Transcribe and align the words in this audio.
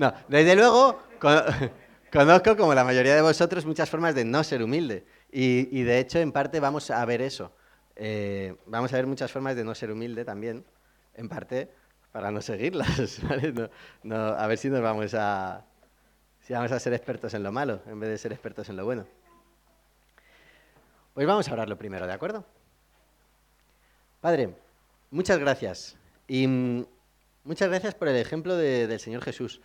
No, 0.00 0.14
desde 0.28 0.56
luego, 0.56 0.98
conozco, 2.10 2.56
como 2.56 2.72
la 2.72 2.84
mayoría 2.84 3.14
de 3.14 3.20
vosotros, 3.20 3.66
muchas 3.66 3.90
formas 3.90 4.14
de 4.14 4.24
no 4.24 4.42
ser 4.42 4.62
humilde. 4.62 5.04
Y, 5.30 5.82
de 5.82 5.98
hecho, 5.98 6.18
en 6.20 6.32
parte, 6.32 6.58
vamos 6.58 6.90
a 6.90 7.04
ver 7.04 7.20
eso. 7.20 7.52
Eh, 7.96 8.56
vamos 8.64 8.90
a 8.94 8.96
ver 8.96 9.06
muchas 9.06 9.30
formas 9.30 9.56
de 9.56 9.62
no 9.62 9.74
ser 9.74 9.90
humilde 9.90 10.24
también, 10.24 10.64
en 11.12 11.28
parte, 11.28 11.70
para 12.12 12.30
no 12.30 12.40
seguirlas. 12.40 13.20
a 14.10 14.46
ver 14.46 14.56
si 14.56 14.70
nos 14.70 14.80
vamos 14.80 15.12
a, 15.12 15.66
si 16.40 16.54
vamos 16.54 16.72
a 16.72 16.80
ser 16.80 16.94
expertos 16.94 17.34
en 17.34 17.42
lo 17.42 17.52
malo, 17.52 17.82
en 17.84 18.00
vez 18.00 18.08
de 18.08 18.16
ser 18.16 18.32
expertos 18.32 18.70
en 18.70 18.78
lo 18.78 18.86
bueno. 18.86 19.06
Pues 21.12 21.26
vamos 21.26 21.46
a 21.46 21.50
hablarlo 21.50 21.76
primero, 21.76 22.06
¿de 22.06 22.14
acuerdo? 22.14 22.46
Padre, 24.22 24.54
muchas 25.10 25.38
gracias. 25.38 25.94
Y 26.26 26.46
mm, 26.46 26.86
muchas 27.44 27.68
gracias 27.68 27.94
por 27.94 28.08
el 28.08 28.16
ejemplo 28.16 28.56
del 28.56 28.98
Señor 28.98 29.20
Jesús. 29.20 29.60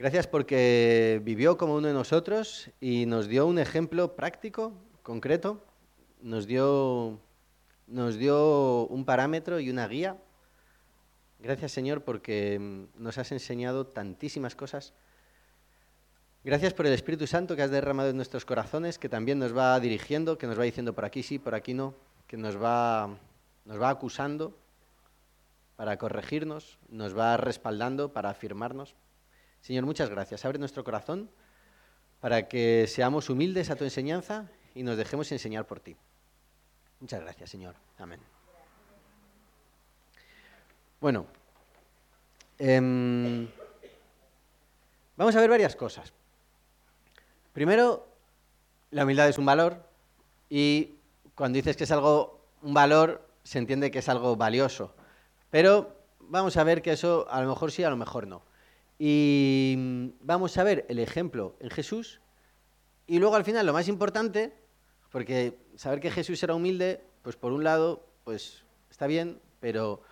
Gracias 0.00 0.26
porque 0.26 1.20
vivió 1.22 1.58
como 1.58 1.74
uno 1.74 1.88
de 1.88 1.92
nosotros 1.92 2.70
y 2.80 3.04
nos 3.04 3.28
dio 3.28 3.46
un 3.46 3.58
ejemplo 3.58 4.16
práctico, 4.16 4.72
concreto, 5.02 5.62
nos 6.22 6.46
dio, 6.46 7.20
nos 7.86 8.16
dio 8.16 8.86
un 8.86 9.04
parámetro 9.04 9.60
y 9.60 9.68
una 9.68 9.86
guía. 9.86 10.16
Gracias 11.38 11.72
Señor 11.72 12.02
porque 12.02 12.88
nos 12.96 13.18
has 13.18 13.30
enseñado 13.30 13.88
tantísimas 13.88 14.56
cosas. 14.56 14.94
Gracias 16.44 16.72
por 16.72 16.86
el 16.86 16.94
Espíritu 16.94 17.26
Santo 17.26 17.54
que 17.54 17.60
has 17.60 17.70
derramado 17.70 18.08
en 18.08 18.16
nuestros 18.16 18.46
corazones, 18.46 18.98
que 18.98 19.10
también 19.10 19.38
nos 19.38 19.54
va 19.54 19.78
dirigiendo, 19.80 20.38
que 20.38 20.46
nos 20.46 20.58
va 20.58 20.62
diciendo 20.62 20.94
por 20.94 21.04
aquí 21.04 21.22
sí, 21.22 21.38
por 21.38 21.54
aquí 21.54 21.74
no, 21.74 21.94
que 22.26 22.38
nos 22.38 22.56
va, 22.56 23.18
nos 23.66 23.78
va 23.78 23.90
acusando 23.90 24.56
para 25.76 25.98
corregirnos, 25.98 26.78
nos 26.88 27.14
va 27.14 27.36
respaldando 27.36 28.14
para 28.14 28.30
afirmarnos. 28.30 28.96
Señor, 29.60 29.84
muchas 29.84 30.08
gracias. 30.08 30.44
Abre 30.44 30.58
nuestro 30.58 30.84
corazón 30.84 31.30
para 32.20 32.48
que 32.48 32.86
seamos 32.86 33.30
humildes 33.30 33.70
a 33.70 33.76
tu 33.76 33.84
enseñanza 33.84 34.48
y 34.74 34.82
nos 34.82 34.96
dejemos 34.96 35.30
enseñar 35.32 35.66
por 35.66 35.80
ti. 35.80 35.96
Muchas 37.00 37.20
gracias, 37.20 37.50
Señor. 37.50 37.74
Amén. 37.98 38.20
Bueno, 41.00 41.26
em, 42.58 43.48
vamos 45.16 45.34
a 45.34 45.40
ver 45.40 45.48
varias 45.48 45.74
cosas. 45.74 46.12
Primero, 47.54 48.06
la 48.90 49.04
humildad 49.04 49.28
es 49.28 49.38
un 49.38 49.46
valor 49.46 49.82
y 50.50 50.96
cuando 51.34 51.56
dices 51.56 51.76
que 51.76 51.84
es 51.84 51.90
algo, 51.90 52.40
un 52.60 52.74
valor, 52.74 53.26
se 53.44 53.58
entiende 53.58 53.90
que 53.90 54.00
es 54.00 54.08
algo 54.10 54.36
valioso. 54.36 54.94
Pero 55.50 55.96
vamos 56.20 56.58
a 56.58 56.64
ver 56.64 56.82
que 56.82 56.92
eso 56.92 57.26
a 57.30 57.40
lo 57.40 57.48
mejor 57.48 57.72
sí, 57.72 57.82
a 57.82 57.90
lo 57.90 57.96
mejor 57.96 58.26
no. 58.26 58.42
Y 59.02 60.12
vamos 60.20 60.58
a 60.58 60.62
ver 60.62 60.84
el 60.90 60.98
ejemplo 60.98 61.56
en 61.58 61.70
Jesús. 61.70 62.20
Y 63.06 63.18
luego 63.18 63.34
al 63.34 63.46
final 63.46 63.64
lo 63.64 63.72
más 63.72 63.88
importante, 63.88 64.52
porque 65.10 65.56
saber 65.74 66.00
que 66.00 66.10
Jesús 66.10 66.42
era 66.42 66.54
humilde, 66.54 67.02
pues 67.22 67.34
por 67.34 67.52
un 67.52 67.64
lado, 67.64 68.04
pues 68.24 68.62
está 68.90 69.06
bien, 69.06 69.40
pero 69.58 70.02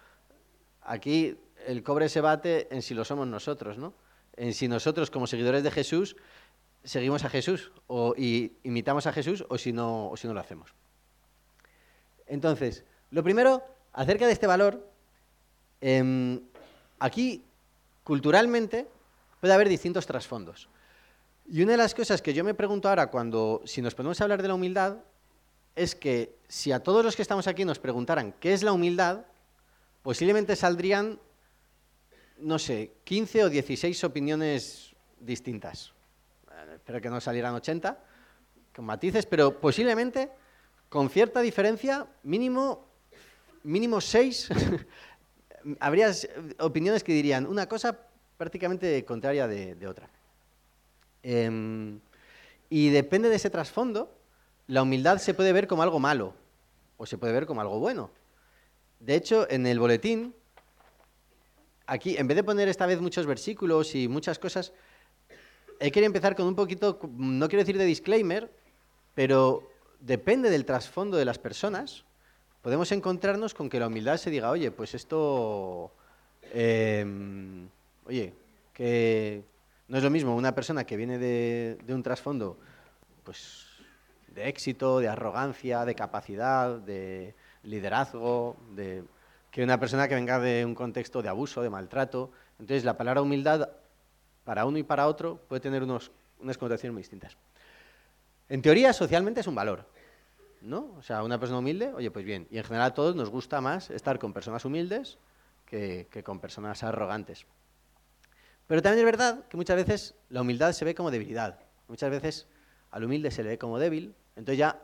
aquí 0.81 1.36
el 1.66 1.83
cobre 1.83 2.09
se 2.09 2.22
bate 2.22 2.75
en 2.75 2.81
si 2.81 2.94
lo 2.94 3.05
somos 3.05 3.28
nosotros, 3.28 3.77
¿no? 3.77 3.92
En 4.36 4.55
si 4.55 4.69
nosotros 4.69 5.11
como 5.11 5.27
seguidores 5.27 5.62
de 5.62 5.70
Jesús 5.70 6.16
seguimos 6.83 7.27
a 7.27 7.28
Jesús 7.28 7.72
o 7.89 8.14
imitamos 8.16 9.06
a 9.06 9.12
Jesús 9.12 9.44
o 9.50 9.59
si 9.59 9.75
no, 9.75 10.09
o 10.09 10.16
si 10.16 10.27
no 10.27 10.33
lo 10.33 10.41
hacemos. 10.41 10.72
Entonces, 12.27 12.84
lo 13.11 13.22
primero, 13.22 13.62
acerca 13.92 14.27
de 14.27 14.33
este 14.33 14.47
valor, 14.47 14.91
em, 15.83 16.41
aquí 16.98 17.44
culturalmente 18.08 18.88
puede 19.38 19.52
haber 19.52 19.68
distintos 19.68 20.06
trasfondos. 20.06 20.70
Y 21.46 21.62
una 21.62 21.72
de 21.72 21.76
las 21.76 21.94
cosas 21.94 22.22
que 22.22 22.32
yo 22.32 22.42
me 22.42 22.54
pregunto 22.54 22.88
ahora 22.88 23.10
cuando, 23.10 23.60
si 23.66 23.82
nos 23.82 23.94
ponemos 23.94 24.18
a 24.18 24.24
hablar 24.24 24.40
de 24.40 24.48
la 24.48 24.54
humildad, 24.54 24.96
es 25.76 25.94
que 25.94 26.38
si 26.48 26.72
a 26.72 26.82
todos 26.82 27.04
los 27.04 27.14
que 27.14 27.20
estamos 27.20 27.47
aquí 27.47 27.66
nos 27.66 27.78
preguntaran 27.78 28.32
qué 28.41 28.54
es 28.54 28.62
la 28.62 28.72
humildad, 28.72 29.26
posiblemente 30.00 30.56
saldrían, 30.56 31.20
no 32.38 32.58
sé, 32.58 32.94
15 33.04 33.44
o 33.44 33.50
16 33.50 34.02
opiniones 34.04 34.97
distintas. 35.20 35.92
espero 36.76 37.02
que 37.02 37.10
no 37.10 37.20
salieran 37.20 37.56
80, 37.56 37.98
con 38.74 38.86
matices, 38.86 39.26
pero 39.26 39.60
posiblemente 39.60 40.30
con 40.88 41.10
cierta 41.10 41.42
diferencia, 41.42 42.06
mínimo, 42.22 42.88
mínimo 43.64 44.00
6 44.00 44.48
habría 45.80 46.12
opiniones 46.58 47.04
que 47.04 47.12
dirían 47.12 47.46
una 47.46 47.68
cosa 47.68 47.98
prácticamente 48.36 49.04
contraria 49.04 49.46
de, 49.48 49.86
otra. 49.86 50.08
Em, 51.22 52.00
y 52.70 52.90
depende 52.90 53.28
de 53.28 53.36
ese 53.36 53.50
trasfondo, 53.50 54.14
la 54.66 54.82
humildad 54.82 55.18
se 55.18 55.34
puede 55.34 55.52
ver 55.52 55.66
como 55.66 55.82
algo 55.82 55.98
malo 55.98 56.34
o 56.96 57.06
se 57.06 57.18
puede 57.18 57.32
ver 57.32 57.46
como 57.46 57.60
algo 57.60 57.78
bueno. 57.78 58.10
De 59.00 59.14
hecho, 59.14 59.48
en 59.50 59.66
el 59.66 59.78
boletín, 59.78 60.34
aquí, 61.86 62.16
en 62.16 62.26
vez 62.26 62.36
de 62.36 62.44
poner 62.44 62.68
esta 62.68 62.86
vez 62.86 63.00
muchos 63.00 63.26
versículos 63.26 63.94
y 63.94 64.08
muchas 64.08 64.38
cosas, 64.38 64.72
he 65.80 65.90
querido 65.90 66.06
empezar 66.06 66.36
con 66.36 66.46
un 66.46 66.54
poquito, 66.54 67.00
no 67.16 67.48
quiero 67.48 67.62
decir 67.62 67.78
de 67.78 67.84
disclaimer, 67.84 68.52
pero 69.14 69.68
depende 70.00 70.50
del 70.50 70.64
trasfondo 70.64 71.16
de 71.16 71.24
las 71.24 71.38
personas 71.38 72.04
podemos 72.62 72.91
encontrarnos 72.92 73.54
con 73.54 73.69
que 73.69 73.80
la 73.80 73.86
humildad 73.86 74.16
se 74.16 74.30
diga, 74.30 74.50
oye, 74.50 74.70
pues 74.70 74.94
esto, 74.94 75.92
em, 76.52 77.69
oye, 78.06 78.34
que 78.72 79.42
no 79.88 79.96
es 79.96 80.04
lo 80.04 80.10
mismo 80.10 80.36
una 80.36 80.54
persona 80.54 80.84
que 80.84 80.97
viene 80.97 81.18
de, 81.18 81.78
un 81.88 82.02
trasfondo, 82.02 82.58
pues, 83.24 83.66
de 84.28 84.48
éxito, 84.48 84.98
de 85.00 85.08
arrogancia, 85.08 85.84
de 85.84 85.94
capacidad, 85.94 86.78
de 86.78 87.34
liderazgo, 87.62 88.56
de, 88.74 89.02
que 89.50 89.62
una 89.62 89.80
persona 89.80 90.08
que 90.08 90.14
venga 90.14 90.38
de 90.38 90.64
un 90.64 90.74
contexto 90.74 91.22
de 91.22 91.28
abuso, 91.28 91.62
de 91.62 91.70
maltrato. 91.70 92.30
Entonces, 92.58 92.84
la 92.84 92.97
palabra 92.97 93.22
humildad, 93.22 93.70
para 94.44 94.64
uno 94.66 94.78
y 94.78 94.82
para 94.82 95.06
otro, 95.06 95.41
puede 95.48 95.60
tener 95.60 95.82
unos, 95.82 96.10
unas 96.41 96.58
connotaciones 96.58 96.92
muy 96.92 97.02
distintas. 97.02 97.36
En 98.48 98.62
teoría, 98.62 98.92
socialmente 98.92 99.41
es 99.41 99.47
un 99.47 99.54
valor. 99.54 99.84
¿No? 100.60 100.94
O 100.98 101.02
sea, 101.02 101.22
una 101.22 101.38
persona 101.38 101.58
humilde, 101.58 101.92
oye, 101.94 102.10
pues 102.10 102.24
bien. 102.24 102.46
Y 102.50 102.58
en 102.58 102.64
general 102.64 102.88
a 102.88 102.94
todos 102.94 103.14
nos 103.14 103.30
gusta 103.30 103.60
más 103.60 103.91
estar 103.91 104.19
con 104.19 104.32
personas 104.32 104.64
humildes 104.64 105.19
que, 105.64 106.08
con 106.24 106.41
personas 106.41 106.82
arrogantes. 106.82 107.46
Pero 108.66 108.82
también 108.82 109.00
es 109.00 109.04
verdad 109.04 109.47
que 109.48 109.56
muchas 109.56 109.76
veces 109.76 110.14
la 110.28 110.42
humildad 110.42 110.72
se 110.72 110.84
ve 110.84 110.94
como 110.94 111.10
debilidad. 111.10 111.58
Muchas 111.88 112.10
veces 112.10 112.47
al 112.91 113.04
humilde 113.04 113.30
se 113.30 113.42
le 113.42 113.50
ve 113.50 113.58
como 113.58 113.78
débil, 113.78 114.14
entonces 114.36 114.58
ya 114.58 114.80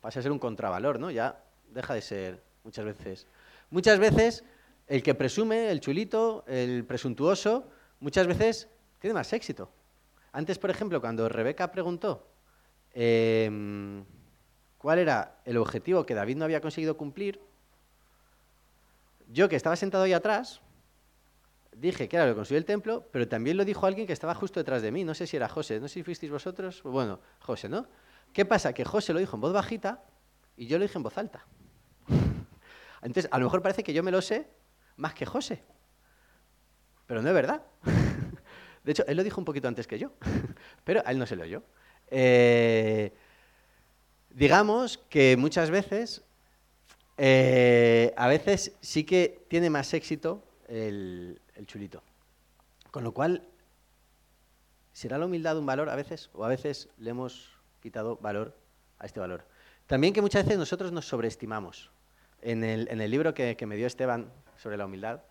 pasa 0.00 0.20
a 0.20 0.22
ser 0.22 0.32
un 0.32 0.38
contravalor, 0.38 0.98
¿no? 0.98 1.10
Ya 1.10 1.42
deja 1.70 1.94
de 1.94 2.02
ser 2.02 2.42
muchas 2.64 2.84
veces. 2.84 3.26
Muchas 3.70 3.98
veces 3.98 4.44
el 4.86 5.02
que 5.02 5.14
presume, 5.14 5.70
el 5.70 5.80
chulito, 5.80 6.44
el 6.46 6.84
presuntuoso, 6.84 7.68
muchas 8.00 8.26
veces 8.26 8.68
tiene 9.00 9.14
más 9.14 9.32
éxito. 9.32 9.70
Antes, 10.32 10.58
por 10.58 10.70
ejemplo, 10.70 11.00
cuando 11.00 11.28
Rebeca 11.28 11.70
preguntó, 11.70 12.26
em, 12.92 14.04
cuál 14.84 14.98
era 14.98 15.40
el 15.46 15.56
objetivo 15.56 16.04
que 16.04 16.12
David 16.12 16.36
no 16.36 16.44
había 16.44 16.60
conseguido 16.60 16.98
cumplir, 16.98 17.40
yo 19.28 19.48
que 19.48 19.56
estaba 19.56 19.76
sentado 19.76 20.04
ahí 20.04 20.12
atrás, 20.12 20.60
dije 21.72 22.06
que 22.06 22.16
era 22.16 22.26
lo 22.26 22.32
que 22.32 22.36
construyó 22.36 22.58
el 22.58 22.66
templo, 22.66 23.08
pero 23.10 23.26
también 23.26 23.56
lo 23.56 23.64
dijo 23.64 23.86
alguien 23.86 24.06
que 24.06 24.12
estaba 24.12 24.34
justo 24.34 24.60
detrás 24.60 24.82
de 24.82 24.92
mí. 24.92 25.02
No 25.02 25.14
sé 25.14 25.26
si 25.26 25.38
era 25.38 25.48
José, 25.48 25.80
no 25.80 25.88
sé 25.88 25.94
si 25.94 26.02
fuisteis 26.02 26.30
vosotros. 26.30 26.82
Bueno, 26.82 27.18
José, 27.40 27.70
¿no? 27.70 27.86
¿Qué 28.34 28.44
pasa? 28.44 28.74
Que 28.74 28.84
José 28.84 29.14
lo 29.14 29.20
dijo 29.20 29.38
en 29.38 29.40
voz 29.40 29.54
bajita 29.54 30.04
y 30.54 30.66
yo 30.66 30.76
lo 30.76 30.82
dije 30.82 30.98
en 30.98 31.02
voz 31.02 31.16
alta. 31.16 31.46
Entonces, 33.00 33.26
a 33.32 33.38
lo 33.38 33.46
mejor 33.46 33.62
parece 33.62 33.82
que 33.82 33.94
yo 33.94 34.02
me 34.02 34.10
lo 34.10 34.20
sé 34.20 34.50
más 34.96 35.14
que 35.14 35.24
José. 35.24 35.62
Pero 37.06 37.22
no 37.22 37.28
es 37.28 37.34
verdad. 37.34 37.62
De 38.84 38.92
hecho, 38.92 39.06
él 39.06 39.16
lo 39.16 39.24
dijo 39.24 39.40
un 39.40 39.46
poquito 39.46 39.66
antes 39.66 39.86
que 39.86 39.98
yo, 39.98 40.12
pero 40.84 41.00
a 41.06 41.10
él 41.10 41.18
no 41.18 41.24
se 41.24 41.36
lo 41.36 41.44
oyó. 41.44 41.62
Eh, 42.10 43.14
digamos 44.34 44.98
que 45.08 45.36
muchas 45.36 45.70
veces, 45.70 46.22
eh, 47.16 48.12
a 48.16 48.28
veces 48.28 48.72
sí 48.80 49.04
que 49.04 49.44
tiene 49.48 49.70
más 49.70 49.94
éxito 49.94 50.42
el, 50.68 51.40
chulito. 51.66 52.02
Con 52.90 53.04
lo 53.04 53.12
cual, 53.12 53.42
¿será 54.92 55.18
la 55.18 55.26
humildad 55.26 55.56
un 55.56 55.66
valor 55.66 55.88
a 55.88 55.96
veces? 55.96 56.30
¿O 56.34 56.44
a 56.44 56.48
veces 56.48 56.88
le 56.98 57.10
hemos 57.10 57.50
quitado 57.80 58.16
valor 58.16 58.56
a 58.98 59.06
este 59.06 59.20
valor? 59.20 59.44
También 59.86 60.12
que 60.12 60.20
muchas 60.20 60.44
veces 60.44 60.58
nosotros 60.58 60.92
nos 60.92 61.06
sobreestimamos. 61.06 61.90
En 62.42 62.62
el, 62.62 62.88
en 62.90 63.00
el 63.00 63.10
libro 63.10 63.32
que, 63.32 63.56
que 63.56 63.66
me 63.66 63.76
dio 63.76 63.86
Esteban 63.86 64.30
sobre 64.58 64.76
la 64.76 64.84
humildad, 64.84 65.22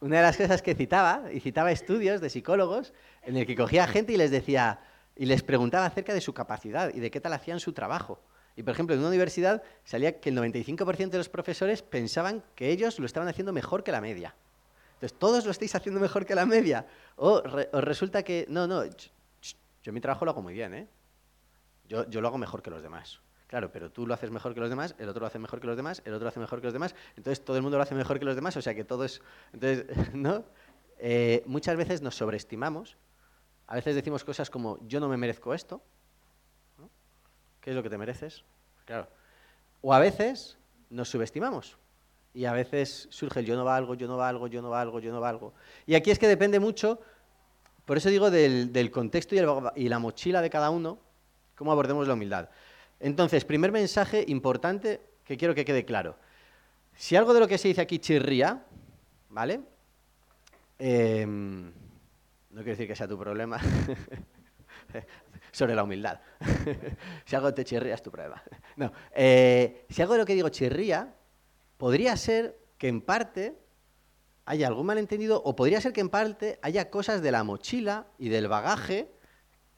una 0.00 0.16
de 0.16 0.22
las 0.22 0.36
cosas 0.36 0.60
que 0.60 0.74
citaba, 0.74 1.32
y 1.32 1.40
citaba 1.40 1.72
estudios 1.72 2.20
de 2.20 2.28
psicólogos, 2.28 2.92
en 3.22 3.36
el 3.36 3.46
que 3.46 3.56
cogía 3.56 3.86
gente 3.86 4.12
y 4.12 4.16
les 4.16 4.30
decía, 4.30 4.80
y 5.16 5.26
les 5.26 5.42
preguntaba 5.42 5.86
acerca 5.86 6.14
de 6.14 6.20
su 6.20 6.34
capacidad 6.34 6.92
y 6.94 7.00
de 7.00 7.10
qué 7.10 7.20
tal 7.20 7.32
hacían 7.32 7.58
su 7.58 7.72
trabajo. 7.72 8.20
Y, 8.54 8.62
por 8.62 8.72
ejemplo, 8.72 8.94
en 8.94 9.00
una 9.00 9.08
universidad 9.08 9.62
salía 9.84 10.20
que 10.20 10.30
el 10.30 10.36
95% 10.36 11.10
de 11.10 11.18
los 11.18 11.28
profesores 11.28 11.82
pensaban 11.82 12.42
que 12.54 12.70
ellos 12.70 12.98
lo 12.98 13.06
estaban 13.06 13.28
haciendo 13.28 13.52
mejor 13.52 13.82
que 13.82 13.92
la 13.92 14.00
media. 14.00 14.34
Entonces, 14.94 15.18
todos 15.18 15.44
lo 15.44 15.50
estáis 15.50 15.74
haciendo 15.74 16.00
mejor 16.00 16.24
que 16.24 16.34
la 16.34 16.46
media. 16.46 16.86
O 17.16 17.42
os 17.72 17.84
resulta 17.84 18.22
que, 18.22 18.46
no, 18.48 18.66
no, 18.66 18.82
yo 19.82 19.92
mi 19.92 20.00
trabajo 20.00 20.24
lo 20.24 20.30
hago 20.30 20.42
muy 20.42 20.54
bien, 20.54 20.74
¿eh? 20.74 20.88
Yo, 21.86 22.08
yo 22.08 22.20
lo 22.20 22.28
hago 22.28 22.38
mejor 22.38 22.62
que 22.62 22.70
los 22.70 22.82
demás. 22.82 23.20
Claro, 23.46 23.70
pero 23.70 23.90
tú 23.92 24.06
lo 24.06 24.14
haces 24.14 24.30
mejor 24.30 24.54
que 24.54 24.60
los 24.60 24.70
demás, 24.70 24.94
el 24.98 25.08
otro 25.08 25.20
lo 25.20 25.26
hace 25.26 25.38
mejor 25.38 25.60
que 25.60 25.66
los 25.66 25.76
demás, 25.76 26.02
el 26.04 26.14
otro 26.14 26.24
lo 26.24 26.28
hace 26.30 26.40
mejor 26.40 26.60
que 26.60 26.66
los 26.66 26.72
demás, 26.72 26.96
entonces 27.16 27.44
todo 27.44 27.56
el 27.56 27.62
mundo 27.62 27.76
lo 27.76 27.82
hace 27.82 27.94
mejor 27.94 28.18
que 28.18 28.24
los 28.24 28.34
demás, 28.34 28.56
o 28.56 28.62
sea 28.62 28.74
que 28.74 28.84
todo 28.84 29.04
es... 29.04 29.22
Entonces, 29.52 29.86
¿no? 30.14 30.44
Eh, 30.98 31.44
muchas 31.46 31.76
veces 31.76 32.02
nos 32.02 32.16
sobreestimamos, 32.16 32.96
a 33.66 33.74
veces 33.74 33.94
decimos 33.94 34.24
cosas 34.24 34.50
como 34.50 34.78
yo 34.86 35.00
no 35.00 35.08
me 35.08 35.16
merezco 35.16 35.54
esto, 35.54 35.82
¿qué 37.60 37.70
es 37.70 37.76
lo 37.76 37.82
que 37.82 37.90
te 37.90 37.98
mereces? 37.98 38.44
Claro. 38.84 39.08
O 39.82 39.92
a 39.92 39.98
veces 39.98 40.56
nos 40.90 41.08
subestimamos 41.08 41.76
y 42.32 42.44
a 42.44 42.52
veces 42.52 43.08
surge 43.10 43.40
el 43.40 43.46
yo 43.46 43.56
no 43.56 43.64
valgo, 43.64 43.94
yo 43.94 44.06
no 44.06 44.16
valgo, 44.16 44.46
yo 44.46 44.62
no 44.62 44.70
valgo, 44.70 45.00
yo 45.00 45.12
no 45.12 45.20
valgo. 45.20 45.52
Y 45.86 45.94
aquí 45.94 46.10
es 46.10 46.18
que 46.18 46.28
depende 46.28 46.60
mucho, 46.60 47.00
por 47.84 47.96
eso 47.96 48.08
digo, 48.08 48.30
del, 48.30 48.90
contexto 48.90 49.34
y, 49.34 49.82
y 49.82 49.88
la 49.88 49.98
mochila 49.98 50.42
de 50.42 50.50
cada 50.50 50.70
uno, 50.70 50.98
cómo 51.56 51.72
abordemos 51.72 52.06
la 52.06 52.14
humildad. 52.14 52.48
Entonces, 53.00 53.44
primer 53.44 53.72
mensaje 53.72 54.24
importante 54.28 55.00
que 55.24 55.36
quiero 55.36 55.54
que 55.54 55.64
quede 55.64 55.84
claro. 55.84 56.16
Si 56.94 57.16
algo 57.16 57.34
de 57.34 57.40
lo 57.40 57.48
que 57.48 57.58
se 57.58 57.68
dice 57.68 57.80
aquí 57.80 57.98
chirría, 57.98 58.62
¿vale? 59.28 59.60
Em, 60.78 61.72
no 62.56 62.62
quiero 62.62 62.72
decir 62.72 62.88
que 62.88 62.96
sea 62.96 63.06
tu 63.06 63.18
problema. 63.18 63.60
Sobre 65.52 65.74
la 65.74 65.82
humildad. 65.82 66.20
si 67.26 67.36
algo 67.36 67.52
te 67.52 67.66
chirría 67.66 67.94
es 67.94 68.02
tu 68.02 68.10
problema. 68.10 68.42
No. 68.76 68.90
Eh, 69.14 69.84
si 69.90 70.00
algo 70.00 70.14
de 70.14 70.20
lo 70.20 70.24
que 70.24 70.34
digo 70.34 70.48
chirría, 70.48 71.14
podría 71.76 72.16
ser 72.16 72.58
que 72.78 72.88
en 72.88 73.02
parte 73.02 73.58
haya 74.46 74.68
algún 74.68 74.86
malentendido 74.86 75.42
o 75.44 75.54
podría 75.54 75.82
ser 75.82 75.92
que 75.92 76.00
en 76.00 76.08
parte 76.08 76.58
haya 76.62 76.88
cosas 76.88 77.20
de 77.20 77.30
la 77.30 77.44
mochila 77.44 78.06
y 78.18 78.30
del 78.30 78.48
bagaje 78.48 79.10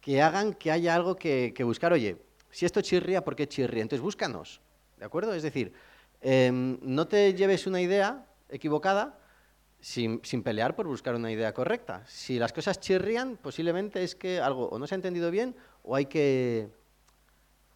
que 0.00 0.22
hagan 0.22 0.54
que 0.54 0.70
haya 0.70 0.94
algo 0.94 1.16
que, 1.16 1.52
buscar. 1.64 1.92
Oye, 1.92 2.22
si 2.52 2.64
esto 2.64 2.80
chirría, 2.80 3.24
¿por 3.24 3.34
qué 3.34 3.48
chirría? 3.48 3.82
Entonces 3.82 4.04
búscanos, 4.04 4.60
¿de 4.96 5.04
acuerdo? 5.04 5.34
Es 5.34 5.42
decir, 5.42 5.72
em, 6.20 6.78
no 6.82 7.08
te 7.08 7.34
lleves 7.34 7.66
una 7.66 7.80
idea 7.80 8.24
equivocada 8.48 9.17
sin, 9.80 10.20
pelear 10.42 10.74
por 10.74 10.86
buscar 10.86 11.14
una 11.14 11.30
idea 11.30 11.52
correcta. 11.54 12.04
Si 12.06 12.38
las 12.38 12.52
cosas 12.52 12.80
chirrían, 12.80 13.36
posiblemente 13.36 14.02
es 14.02 14.14
que 14.14 14.40
algo 14.40 14.68
o 14.68 14.78
no 14.78 14.86
se 14.86 14.94
ha 14.94 14.96
entendido 14.96 15.30
bien 15.30 15.54
o 15.82 15.94
hay 15.94 16.06
que, 16.06 16.68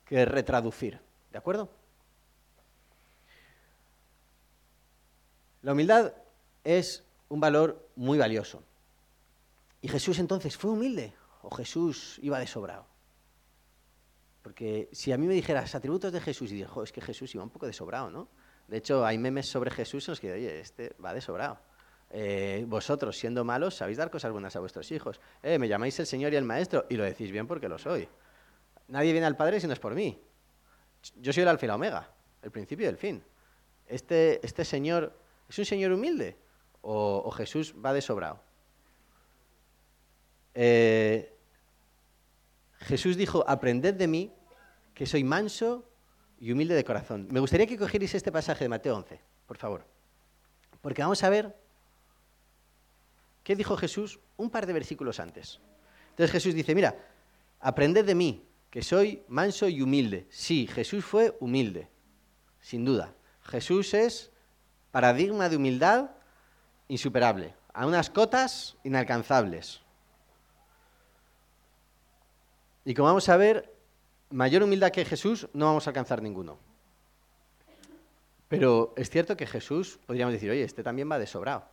que 0.04 0.25
retraducir, 0.25 1.00
¿de 1.31 1.38
acuerdo? 1.38 1.70
La 5.62 5.72
humildad 5.72 6.12
es 6.64 7.04
un 7.28 7.40
valor 7.40 7.88
muy 7.94 8.19
valioso. 8.19 8.62
¿Y 9.81 9.88
Jesús 9.88 10.19
entonces 10.19 10.56
fue 10.56 10.72
humilde 10.72 11.12
o 11.43 11.55
Jesús 11.55 12.19
iba 12.22 12.38
de 12.38 12.46
sobrado? 12.46 12.87
Porque 14.43 14.88
si 14.93 15.12
a 15.12 15.19
mí 15.19 15.26
me 15.26 15.34
dijeras 15.34 15.75
atributos 15.75 16.12
de 16.12 16.20
Jesús 16.20 16.50
y 16.50 16.56
digo, 16.56 16.82
es 16.82 16.90
que 16.90 17.00
Jesús 17.00 17.32
iba 17.34 17.44
un 17.44 17.50
poco 17.50 17.66
de 17.66 17.72
sobrado, 17.72 18.10
¿no? 18.10 18.28
De 18.66 18.78
hecho, 18.78 19.05
hay 19.05 19.19
memes 19.19 19.48
sobre 19.48 19.70
Jesús 19.70 20.08
en 20.08 20.12
los 20.12 20.20
que, 20.20 20.32
oye, 20.32 20.60
este 20.60 20.94
va 21.05 21.14
de 21.14 21.20
sobrado. 21.20 21.58
Eh, 22.14 22.67
vosotros, 22.69 23.17
siendo 23.17 23.43
malos, 23.43 23.75
sabéis 23.75 23.97
dar 23.97 24.11
cosas 24.11 24.32
buenas 24.32 24.55
a 24.55 24.61
vuestros 24.61 24.93
hijos. 24.93 25.19
Eh, 25.43 25.59
me 25.59 25.67
llamáis 25.67 25.99
el 25.99 26.06
Señor 26.06 26.35
y 26.35 26.37
el 26.37 26.44
Maestro, 26.44 26.85
y 26.91 26.97
lo 26.97 27.05
decís 27.05 27.32
bien 27.32 27.47
porque 27.47 27.70
lo 27.70 27.79
soy. 27.79 28.06
Nadie 28.88 29.12
viene 29.12 29.26
al 29.26 29.37
Padre 29.37 29.61
si 29.61 29.67
no 29.67 29.73
es 29.73 29.79
por 29.79 29.94
mí. 29.94 30.23
Yo 31.17 31.32
soy 31.32 31.43
el 31.43 31.49
alfa 31.49 31.75
omega, 31.75 32.12
el 32.43 32.50
principio 32.50 32.85
y 32.85 32.88
el 32.91 32.99
fin. 32.99 33.25
Este, 33.87 34.44
este 34.44 34.62
Señor, 34.67 35.19
¿es 35.49 35.59
un 35.59 35.64
Señor 35.64 35.91
humilde? 35.93 36.37
¿O, 36.82 37.31
Jesús 37.31 37.75
va 37.82 37.94
de 37.94 38.03
sobrado? 38.03 38.41
Eh, 40.55 41.35
Jesús 42.81 43.17
dijo, 43.17 43.43
aprended 43.49 43.94
de 43.94 44.06
mí, 44.06 44.32
que 44.93 45.06
soy 45.06 45.25
manso 45.25 45.88
y 46.38 46.53
humilde 46.53 46.75
de 46.75 46.85
corazón. 46.85 47.26
Me 47.31 47.41
gustaría 47.41 47.67
que 47.67 47.79
cogierais 47.79 48.15
este 48.15 48.31
pasaje 48.31 48.65
de 48.65 48.69
Mateo 48.69 48.97
11, 48.97 49.19
por 49.47 49.56
favor. 49.56 49.87
Porque 50.82 51.00
vamos 51.00 51.23
a 51.23 51.31
ver 51.31 51.62
qué 53.43 53.56
dijo 53.56 53.77
Jesús 53.77 54.21
un 54.37 54.50
par 54.50 54.67
de 54.67 54.73
versículos 54.73 55.21
antes. 55.21 55.61
Entonces 56.11 56.33
Jesús 56.33 56.55
dice, 56.55 56.75
mira, 56.75 56.97
aprended 57.61 58.05
de 58.05 58.15
mí, 58.15 58.47
que 58.71 58.83
soy 58.83 59.23
manso 59.29 59.69
y 59.69 59.83
humilde. 59.83 60.27
Sí, 60.31 60.67
Jesús 60.67 61.05
fue 61.05 61.37
humilde, 61.41 61.89
sin 62.61 62.85
duda. 62.85 63.15
Jesús 63.43 63.94
es 63.94 64.31
paradigma 64.91 65.49
de 65.49 65.56
humildad 65.56 66.11
insuperable, 66.89 67.55
a 67.73 67.87
unas 67.87 68.11
cotas 68.11 68.77
inalcanzables. 68.85 69.81
Y 72.85 72.94
como 72.94 73.09
vamos 73.09 73.29
a 73.29 73.37
ver, 73.37 73.73
mayor 74.31 74.62
humildad 74.62 74.91
que 74.91 75.05
Jesús 75.05 75.49
no 75.53 75.67
vamos 75.67 75.87
a 75.87 75.91
alcanzar 75.91 76.21
ninguno. 76.23 76.59
Pero 78.49 78.93
es 78.97 79.09
cierto 79.09 79.37
que 79.37 79.47
Jesús, 79.47 79.99
podríamos 80.06 80.35
decir, 80.35 80.50
oye, 80.50 80.62
este 80.62 80.83
también 80.83 81.11
va 81.11 81.19
de 81.19 81.27
sobrado. 81.27 81.65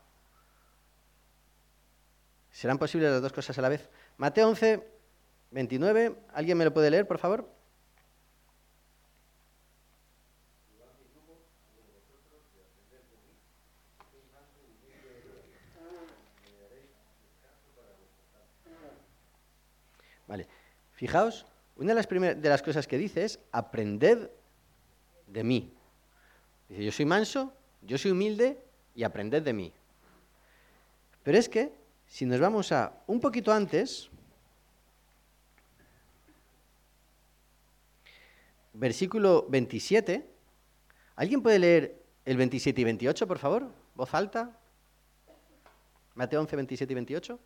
¿Serán 2.59 2.77
posibles 2.77 3.09
las 3.09 3.21
dos 3.21 3.31
cosas 3.31 3.57
a 3.57 3.61
la 3.61 3.69
vez? 3.69 3.87
Mateo 4.17 4.49
11, 4.49 4.85
29, 5.51 6.13
¿alguien 6.33 6.57
me 6.57 6.65
lo 6.65 6.73
puede 6.73 6.91
leer, 6.91 7.07
por 7.07 7.17
favor? 7.17 7.49
Vale. 20.27 20.49
Fijaos, 20.91 21.45
una 21.77 21.93
de 21.93 21.95
las, 21.95 22.09
de 22.09 22.49
las 22.49 22.61
cosas 22.61 22.87
que 22.87 22.97
dice 22.97 23.23
es, 23.23 23.39
aprended 23.53 24.31
de 25.27 25.45
mí. 25.45 25.73
Dice, 26.67 26.83
yo 26.83 26.91
soy 26.91 27.05
manso, 27.05 27.53
yo 27.83 27.97
soy 27.97 28.11
humilde 28.11 28.61
y 28.95 29.03
aprended 29.03 29.43
de 29.43 29.53
mí. 29.53 29.71
Pero 31.23 31.37
es 31.37 31.47
que, 31.47 31.78
si 32.09 32.25
nos 32.25 32.39
vamos 32.39 32.71
a 32.71 32.91
un 33.05 33.21
poquito 33.21 33.53
antes, 33.53 34.09
versículo 38.73 39.45
27, 39.47 40.27
¿alguien 41.15 41.43
puede 41.43 41.59
leer 41.59 42.03
el 42.25 42.35
27 42.35 42.81
y 42.81 42.83
28, 42.83 43.27
por 43.27 43.37
favor? 43.37 43.71
Voz 43.95 44.13
alta. 44.13 44.57
Mateo 46.15 46.41
11, 46.41 46.55
27 46.55 46.91
y 46.91 46.95
28. 46.95 47.39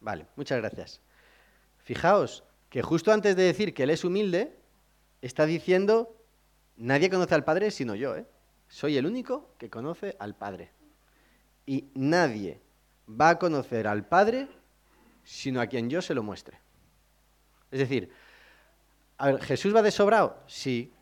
Vale, 0.00 0.26
muchas 0.36 0.58
gracias. 0.58 1.00
Fijaos 1.78 2.44
que 2.68 2.82
justo 2.82 3.12
antes 3.12 3.36
de 3.36 3.42
decir 3.42 3.74
que 3.74 3.82
Él 3.82 3.90
es 3.90 4.04
humilde, 4.04 4.56
está 5.22 5.44
diciendo, 5.46 6.16
nadie 6.76 7.10
conoce 7.10 7.34
al 7.34 7.44
Padre 7.44 7.70
sino 7.70 7.94
yo. 7.94 8.16
¿eh? 8.16 8.26
Soy 8.68 8.96
el 8.96 9.06
único 9.06 9.54
que 9.58 9.68
conoce 9.70 10.16
al 10.18 10.34
Padre. 10.34 10.70
Y 11.66 11.90
nadie 11.94 12.60
va 13.08 13.30
a 13.30 13.38
conocer 13.38 13.86
al 13.86 14.06
Padre 14.06 14.48
sino 15.24 15.60
a 15.60 15.66
quien 15.66 15.90
yo 15.90 16.00
se 16.00 16.14
lo 16.14 16.22
muestre. 16.22 16.58
Es 17.70 17.78
decir, 17.78 18.10
a 19.18 19.26
ver, 19.26 19.42
¿Jesús 19.42 19.74
va 19.74 19.82
de 19.82 19.90
sobrado? 19.90 20.42
Sí. 20.46 20.92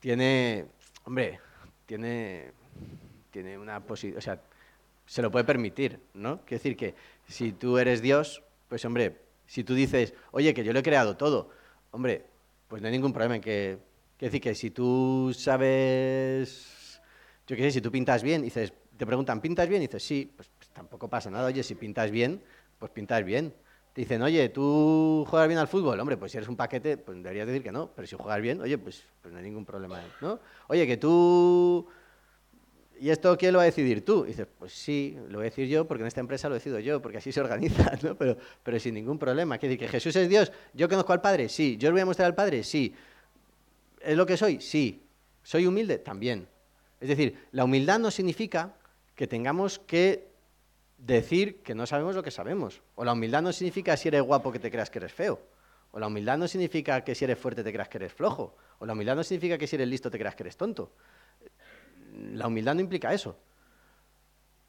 Tiene, 0.00 0.66
hombre, 1.04 1.40
tiene, 1.86 2.52
tiene 3.30 3.56
una 3.56 3.80
posibilidad, 3.80 4.18
o 4.18 4.22
sea, 4.22 4.40
se 5.06 5.22
lo 5.22 5.30
puede 5.30 5.44
permitir, 5.44 6.00
¿no? 6.14 6.40
Quiere 6.40 6.56
decir 6.56 6.76
que 6.76 6.94
si 7.28 7.52
tú 7.52 7.78
eres 7.78 8.02
Dios, 8.02 8.42
pues 8.68 8.84
hombre, 8.84 9.20
si 9.46 9.64
tú 9.64 9.74
dices, 9.74 10.14
oye, 10.30 10.54
que 10.54 10.64
yo 10.64 10.72
lo 10.72 10.78
he 10.78 10.82
creado 10.82 11.16
todo, 11.16 11.50
hombre, 11.90 12.24
pues 12.68 12.80
no 12.80 12.88
hay 12.88 12.92
ningún 12.92 13.12
problema 13.12 13.36
en 13.36 13.42
que... 13.42 13.78
Quiere 14.16 14.30
decir 14.30 14.40
que 14.40 14.54
si 14.54 14.70
tú 14.70 15.32
sabes, 15.36 17.00
yo 17.46 17.56
qué 17.56 17.62
sé, 17.64 17.72
si 17.72 17.80
tú 17.80 17.90
pintas 17.90 18.22
bien, 18.22 18.42
dices, 18.42 18.72
te 18.96 19.04
preguntan, 19.04 19.40
¿pintas 19.40 19.68
bien? 19.68 19.82
Y 19.82 19.88
dices, 19.88 20.02
sí, 20.02 20.32
pues, 20.36 20.48
pues, 20.56 20.70
tampoco 20.70 21.08
pasa 21.08 21.28
nada, 21.28 21.48
oye, 21.48 21.62
si 21.62 21.74
pintas 21.74 22.10
bien, 22.10 22.40
pues 22.78 22.92
pintas 22.92 23.24
bien. 23.24 23.52
Te 23.92 24.00
dicen, 24.02 24.22
oye, 24.22 24.48
¿tú 24.48 25.26
juegas 25.28 25.48
bien 25.48 25.58
al 25.58 25.68
fútbol? 25.68 25.98
Hombre, 26.00 26.16
pues 26.16 26.32
si 26.32 26.38
eres 26.38 26.48
un 26.48 26.56
paquete, 26.56 26.96
pues 26.96 27.18
deberías 27.22 27.46
decir 27.46 27.62
que 27.62 27.72
no, 27.72 27.90
pero 27.94 28.06
si 28.06 28.16
juegas 28.16 28.40
bien, 28.40 28.60
oye, 28.60 28.78
pues, 28.78 29.04
pues 29.20 29.32
no 29.32 29.38
hay 29.38 29.44
ningún 29.44 29.66
problema, 29.66 30.00
¿no? 30.20 30.38
Oye, 30.68 30.86
que 30.86 30.96
tú 30.96 31.86
¿y 33.02 33.10
esto 33.10 33.36
quién 33.36 33.52
lo 33.52 33.56
va 33.56 33.64
a 33.64 33.66
decidir 33.66 34.04
tú? 34.04 34.22
Dices, 34.22 34.46
pues 34.60 34.72
sí, 34.72 35.18
lo 35.26 35.38
voy 35.38 35.46
a 35.46 35.50
decir 35.50 35.66
yo 35.66 35.88
porque 35.88 36.02
en 36.02 36.06
esta 36.06 36.20
empresa 36.20 36.48
lo 36.48 36.54
decido 36.54 36.78
yo, 36.78 37.02
porque 37.02 37.18
así 37.18 37.32
se 37.32 37.40
organiza, 37.40 37.98
¿no? 38.02 38.14
Pero, 38.14 38.36
pero 38.62 38.78
sin 38.78 38.94
ningún 38.94 39.18
problema. 39.18 39.58
Quiere 39.58 39.74
decir 39.74 39.88
que 39.88 39.90
Jesús 39.90 40.14
es 40.14 40.28
Dios, 40.28 40.52
yo 40.72 40.88
conozco 40.88 41.12
al 41.12 41.20
Padre, 41.20 41.48
sí. 41.48 41.76
Yo 41.76 41.88
le 41.88 41.94
voy 41.94 42.00
a 42.02 42.06
mostrar 42.06 42.26
al 42.26 42.36
Padre, 42.36 42.62
sí. 42.62 42.94
¿Es 44.00 44.16
lo 44.16 44.24
que 44.24 44.36
soy? 44.36 44.60
Sí. 44.60 45.02
¿Soy 45.42 45.66
humilde? 45.66 45.98
También. 45.98 46.46
Es 47.00 47.08
decir, 47.08 47.36
la 47.50 47.64
humildad 47.64 47.98
no 47.98 48.12
significa 48.12 48.76
que 49.16 49.26
tengamos 49.26 49.80
que 49.80 50.28
decir 50.96 51.60
que 51.62 51.74
no 51.74 51.88
sabemos 51.88 52.14
lo 52.14 52.22
que 52.22 52.30
sabemos. 52.30 52.82
O 52.94 53.04
la 53.04 53.14
humildad 53.14 53.42
no 53.42 53.52
significa 53.52 53.96
si 53.96 54.06
eres 54.06 54.22
guapo 54.22 54.52
que 54.52 54.60
te 54.60 54.70
creas 54.70 54.90
que 54.90 55.00
eres 55.00 55.12
feo. 55.12 55.40
O 55.90 55.98
la 55.98 56.06
humildad 56.06 56.38
no 56.38 56.46
significa 56.46 57.02
que 57.02 57.16
si 57.16 57.24
eres 57.24 57.36
fuerte 57.36 57.64
te 57.64 57.72
creas 57.72 57.88
que 57.88 57.98
eres 57.98 58.12
flojo. 58.12 58.54
O 58.78 58.86
la 58.86 58.92
humildad 58.92 59.16
no 59.16 59.24
significa 59.24 59.58
que 59.58 59.66
si 59.66 59.74
eres 59.74 59.88
listo 59.88 60.08
te 60.08 60.20
creas 60.20 60.36
que 60.36 60.44
eres 60.44 60.56
tonto. 60.56 60.92
La 62.16 62.46
humildad 62.46 62.74
no 62.74 62.80
implica 62.80 63.12
eso. 63.12 63.36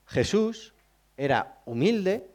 Jesús 0.08 0.74
era 1.18 1.62
humilde, 1.66 2.30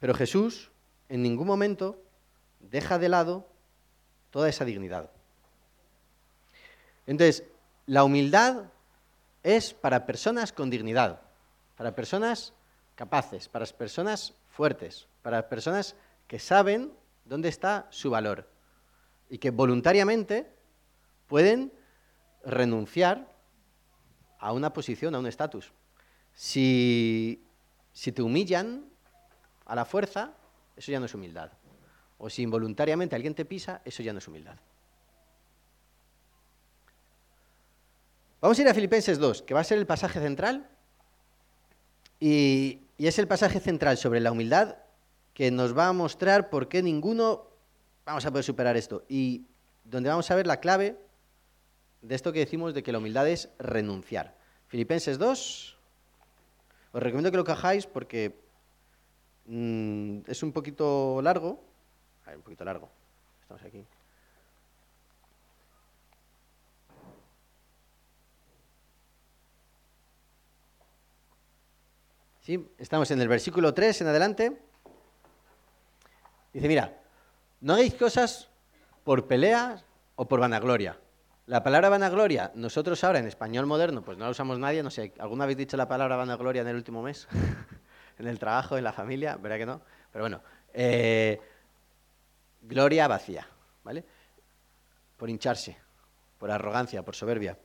pero 0.00 0.14
Jesús 0.14 0.70
en 1.08 1.22
ningún 1.22 1.46
momento 1.46 2.00
deja 2.60 2.98
de 2.98 3.08
lado 3.08 3.48
toda 4.30 4.48
esa 4.48 4.64
dignidad. 4.64 5.10
Entonces, 7.06 7.44
la 7.86 8.04
humildad 8.04 8.64
es 9.42 9.72
para 9.72 10.04
personas 10.04 10.52
con 10.52 10.68
dignidad, 10.68 11.22
para 11.76 11.94
personas 11.94 12.52
capaces, 12.94 13.48
para 13.48 13.64
personas 13.64 14.34
fuertes, 14.50 15.06
para 15.22 15.48
personas 15.48 15.96
que 16.26 16.38
saben 16.38 16.92
dónde 17.24 17.48
está 17.48 17.86
su 17.90 18.10
valor 18.10 18.48
y 19.30 19.38
que 19.38 19.50
voluntariamente 19.50 20.52
pueden 21.26 21.72
renunciar 22.44 23.32
a 24.38 24.52
una 24.52 24.72
posición, 24.72 25.14
a 25.14 25.18
un 25.18 25.26
estatus. 25.26 25.72
Si, 26.34 27.42
si 27.92 28.12
te 28.12 28.22
humillan 28.22 28.84
a 29.66 29.74
la 29.74 29.84
fuerza, 29.84 30.32
eso 30.76 30.92
ya 30.92 31.00
no 31.00 31.06
es 31.06 31.14
humildad. 31.14 31.50
O 32.18 32.30
si 32.30 32.42
involuntariamente 32.42 33.14
alguien 33.14 33.34
te 33.34 33.44
pisa, 33.44 33.80
eso 33.84 34.02
ya 34.02 34.12
no 34.12 34.18
es 34.18 34.28
humildad. 34.28 34.56
Vamos 38.40 38.56
a 38.58 38.62
ir 38.62 38.68
a 38.68 38.74
Filipenses 38.74 39.18
2, 39.18 39.42
que 39.42 39.54
va 39.54 39.60
a 39.60 39.64
ser 39.64 39.78
el 39.78 39.86
pasaje 39.86 40.20
central. 40.20 40.68
Y, 42.20 42.80
es 42.98 43.18
el 43.18 43.28
pasaje 43.28 43.60
central 43.60 43.96
sobre 43.96 44.20
la 44.20 44.32
humildad 44.32 44.76
que 45.34 45.50
nos 45.50 45.76
va 45.76 45.88
a 45.88 45.92
mostrar 45.92 46.50
por 46.50 46.68
qué 46.68 46.82
ninguno 46.82 47.46
vamos 48.04 48.26
a 48.26 48.30
poder 48.30 48.44
superar 48.44 48.76
esto. 48.76 49.04
Y 49.08 49.44
donde 49.84 50.08
vamos 50.08 50.30
a 50.30 50.34
ver 50.34 50.46
la 50.46 50.60
clave 50.60 50.96
de 52.02 52.14
esto 52.14 52.32
que 52.32 52.40
decimos 52.40 52.74
de 52.74 52.82
que 52.82 52.92
la 52.92 52.98
humildad 52.98 53.28
es 53.28 53.50
renunciar. 53.58 54.34
Filipenses 54.68 55.18
2. 55.18 55.76
Os 56.92 57.02
recomiendo 57.02 57.30
que 57.30 57.36
lo 57.36 57.44
cajáis 57.44 57.86
porque 57.86 58.38
mm, 59.46 60.20
es 60.26 60.42
un 60.42 60.52
poquito 60.52 61.20
largo. 61.22 61.64
Un 62.34 62.42
poquito 62.42 62.64
largo. 62.64 62.90
Estamos 63.42 63.62
aquí. 63.62 63.84
Estamos 72.78 73.10
en 73.10 73.20
el 73.20 73.28
versículo 73.28 73.74
3 73.74 74.00
en 74.00 74.06
adelante. 74.06 74.58
Dice, 76.54 76.66
mira, 76.66 76.98
no 77.60 77.74
hagáis 77.74 77.92
cosas 77.94 78.48
por 79.04 79.26
pelea 79.26 79.84
o 80.16 80.26
por 80.26 80.40
vanagloria. 80.40 80.98
La 81.48 81.62
palabra 81.62 81.88
vanagloria, 81.88 82.52
nosotros 82.54 83.02
ahora 83.04 83.20
en 83.20 83.26
español 83.26 83.64
moderno, 83.64 84.02
pues 84.02 84.18
no 84.18 84.26
la 84.26 84.32
usamos 84.32 84.58
nadie, 84.58 84.82
no 84.82 84.90
sé, 84.90 85.14
¿alguna 85.18 85.46
vez 85.46 85.56
dicho 85.56 85.78
la 85.78 85.88
palabra 85.88 86.14
vanagloria 86.16 86.60
en 86.60 86.68
el 86.68 86.76
último 86.76 87.02
mes? 87.02 87.26
en 88.18 88.26
el 88.26 88.38
trabajo, 88.38 88.76
en 88.76 88.84
la 88.84 88.92
familia, 88.92 89.38
¿verdad 89.38 89.56
que 89.56 89.64
no? 89.64 89.80
Pero 90.12 90.24
bueno, 90.24 90.42
eh, 90.74 91.40
gloria 92.60 93.08
vacía, 93.08 93.48
¿vale? 93.82 94.04
Por 95.16 95.30
hincharse, 95.30 95.78
por 96.36 96.50
arrogancia, 96.50 97.02
por 97.02 97.16
soberbia. 97.16 97.56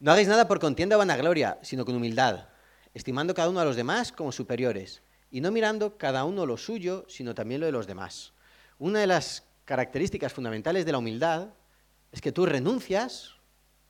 No 0.00 0.12
hagáis 0.12 0.28
nada 0.28 0.46
por 0.46 0.60
contienda 0.60 0.96
o 0.96 0.98
vanagloria, 0.98 1.58
sino 1.62 1.86
con 1.86 1.96
humildad 1.96 2.48
estimando 2.92 3.32
cada 3.32 3.48
uno 3.48 3.60
a 3.60 3.64
los 3.64 3.76
demás 3.76 4.12
como 4.12 4.32
superiores, 4.32 5.02
y 5.30 5.40
no 5.40 5.50
mirando 5.50 5.96
cada 5.96 6.24
uno 6.24 6.44
lo 6.44 6.58
suyo, 6.58 7.06
sino 7.08 7.34
también 7.34 7.60
lo 7.60 7.66
de 7.66 7.72
los 7.72 7.86
demás. 7.86 8.34
Una 8.78 9.00
de 9.00 9.06
las 9.06 9.44
características 9.64 10.32
fundamentales 10.32 10.84
de 10.84 10.92
la 10.92 10.98
humildad 10.98 11.48
es 12.14 12.20
que 12.20 12.30
tú 12.30 12.46
renuncias 12.46 13.34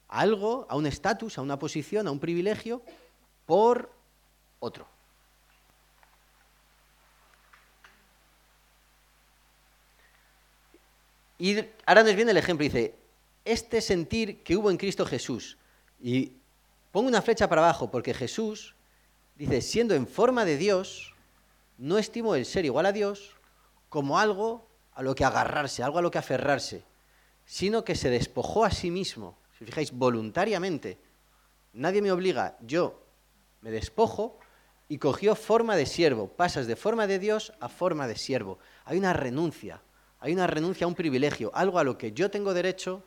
a 0.09 0.21
algo, 0.21 0.67
a 0.71 0.77
un 0.77 0.87
estatus, 0.87 1.37
a 1.37 1.43
una 1.43 1.59
posición, 1.59 2.09
a 2.09 2.11
un 2.11 2.19
privilegio, 2.19 2.81
por 3.45 3.93
otro. 4.61 4.89
Y 11.37 11.59
ahora 11.85 12.03
nos 12.03 12.15
viene 12.15 12.31
el 12.31 12.39
ejemplo, 12.39 12.65
dice, 12.65 12.95
este 13.45 13.83
sentir 13.83 14.43
que 14.43 14.57
hubo 14.57 14.71
en 14.71 14.79
Cristo 14.79 15.05
Jesús. 15.05 15.59
Y 16.01 16.33
pongo 16.93 17.09
una 17.09 17.21
flecha 17.21 17.47
para 17.47 17.61
abajo, 17.61 17.91
porque 17.91 18.15
Jesús 18.15 18.75
dice, 19.37 19.61
siendo 19.61 19.95
en 19.95 20.07
forma 20.07 20.47
de 20.47 20.57
Dios, 20.57 21.13
no 21.77 21.99
estimo 21.99 22.37
el 22.37 22.47
ser 22.47 22.65
igual 22.65 22.87
a 22.87 22.93
Dios 22.93 23.37
como 23.91 24.19
algo 24.19 24.67
a 24.95 25.03
lo 25.03 25.15
que 25.15 25.27
agarrarse, 25.27 25.83
algo 25.83 25.99
a 25.99 26.03
lo 26.03 26.11
que 26.11 26.17
aferrarse, 26.17 26.85
sino 27.45 27.85
que 27.85 27.95
se 27.95 28.11
despojó 28.11 28.65
a 28.65 28.71
sí 28.71 28.91
mismo, 28.91 29.39
si 29.59 29.65
fijáis, 29.65 29.93
voluntariamente. 29.93 30.99
Nadie 31.73 32.03
me 32.03 32.13
obliga, 32.13 32.57
yo 32.61 33.03
me 33.61 33.71
despojo 33.71 34.39
y 34.89 34.99
cogió 34.99 35.35
forma 35.35 35.77
de 35.77 35.87
siervo. 35.87 36.29
Pasas 36.29 36.67
de 36.67 36.77
forma 36.77 37.07
de 37.07 37.19
Dios 37.19 37.53
a 37.61 37.69
forma 37.69 38.07
de 38.07 38.17
siervo. 38.17 38.59
Hay 38.85 38.99
una 38.99 39.13
renuncia, 39.13 39.83
hay 40.21 40.33
una 40.33 40.47
renuncia 40.47 40.85
a 40.85 40.89
un 40.89 40.95
privilegio, 40.95 41.51
algo 41.55 41.79
a 41.79 41.85
lo 41.85 41.99
que 41.99 42.13
yo 42.13 42.31
tengo 42.31 42.55
derecho, 42.55 43.03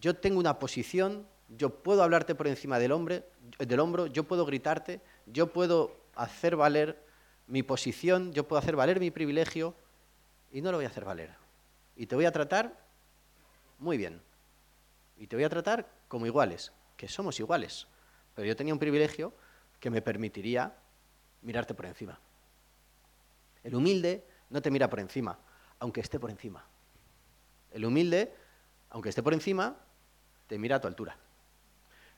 yo 0.00 0.16
tengo 0.16 0.40
una 0.40 0.58
posición, 0.58 1.26
yo 1.48 1.82
puedo 1.82 2.02
hablarte 2.02 2.34
por 2.34 2.46
encima 2.46 2.78
del, 2.78 2.92
hombre, 2.92 3.24
del 3.58 3.80
hombro, 3.80 4.06
yo 4.06 4.24
puedo 4.24 4.46
gritarte, 4.46 5.00
yo 5.26 5.52
puedo 5.52 6.00
hacer 6.14 6.56
valer 6.56 7.02
mi 7.46 7.62
posición, 7.62 8.32
yo 8.32 8.46
puedo 8.46 8.58
hacer 8.60 8.76
valer 8.76 9.00
mi 9.00 9.10
privilegio 9.10 9.74
y 10.52 10.62
no 10.62 10.70
lo 10.70 10.78
voy 10.78 10.86
a 10.86 10.88
hacer 10.88 11.04
valer. 11.04 11.30
Y 11.96 12.06
te 12.06 12.14
voy 12.14 12.24
a 12.24 12.32
tratar 12.32 12.89
muy 13.80 13.96
bien. 13.96 14.22
Y 15.16 15.26
te 15.26 15.36
voy 15.36 15.44
a 15.44 15.48
tratar 15.48 15.90
como 16.06 16.26
iguales, 16.26 16.72
que 16.96 17.08
somos 17.08 17.40
iguales. 17.40 17.88
Pero 18.34 18.46
yo 18.46 18.54
tenía 18.54 18.72
un 18.72 18.78
privilegio 18.78 19.34
que 19.80 19.90
me 19.90 20.02
permitiría 20.02 20.76
mirarte 21.42 21.74
por 21.74 21.86
encima. 21.86 22.18
El 23.64 23.74
humilde 23.74 24.24
no 24.50 24.62
te 24.62 24.70
mira 24.70 24.88
por 24.88 25.00
encima, 25.00 25.38
aunque 25.78 26.00
esté 26.00 26.20
por 26.20 26.30
encima. 26.30 26.64
El 27.70 27.84
humilde, 27.84 28.34
aunque 28.90 29.08
esté 29.08 29.22
por 29.22 29.34
encima, 29.34 29.76
te 30.46 30.58
mira 30.58 30.76
a 30.76 30.80
tu 30.80 30.88
altura. 30.88 31.16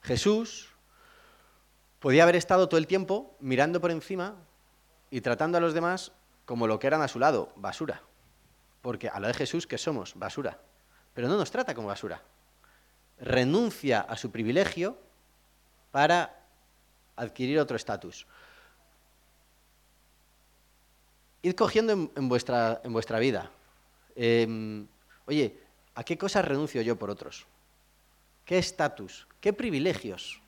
Jesús 0.02 0.70
podía 2.00 2.24
haber 2.24 2.36
estado 2.36 2.68
todo 2.68 2.78
el 2.78 2.86
tiempo 2.86 3.36
mirando 3.40 3.80
por 3.80 3.90
encima 3.90 4.36
y 5.10 5.20
tratando 5.20 5.58
a 5.58 5.60
los 5.60 5.74
demás 5.74 6.12
como 6.44 6.66
lo 6.66 6.78
que 6.78 6.88
eran 6.88 7.02
a 7.02 7.08
su 7.08 7.18
lado, 7.18 7.52
basura. 7.56 8.02
Porque 8.80 9.08
a 9.08 9.20
lo 9.20 9.28
de 9.28 9.34
Jesús, 9.34 9.66
que 9.66 9.78
somos? 9.78 10.14
Basura. 10.16 10.58
Pero 11.14 11.28
no 11.28 11.36
nos 11.36 11.50
trata 11.50 11.74
como 11.74 11.88
basura. 11.88 12.22
Renuncia 13.20 14.00
a 14.00 14.16
su 14.16 14.30
privilegio 14.30 14.98
para 15.90 16.42
adquirir 17.16 17.58
otro 17.58 17.76
estatus. 17.76 18.26
Id 21.42 21.54
cogiendo 21.54 21.92
en, 21.92 22.28
vuestra, 22.28 22.80
en 22.84 22.92
vuestra, 22.92 23.18
vida. 23.18 23.50
Em, 24.14 24.86
oye, 25.26 25.58
¿a 25.94 26.04
qué 26.04 26.16
cosas 26.16 26.44
renuncio 26.44 26.82
yo 26.82 26.96
por 26.96 27.10
otros? 27.10 27.46
¿Qué 28.44 28.58
estatus? 28.58 29.26
¿Qué 29.40 29.52
privilegios? 29.52 30.40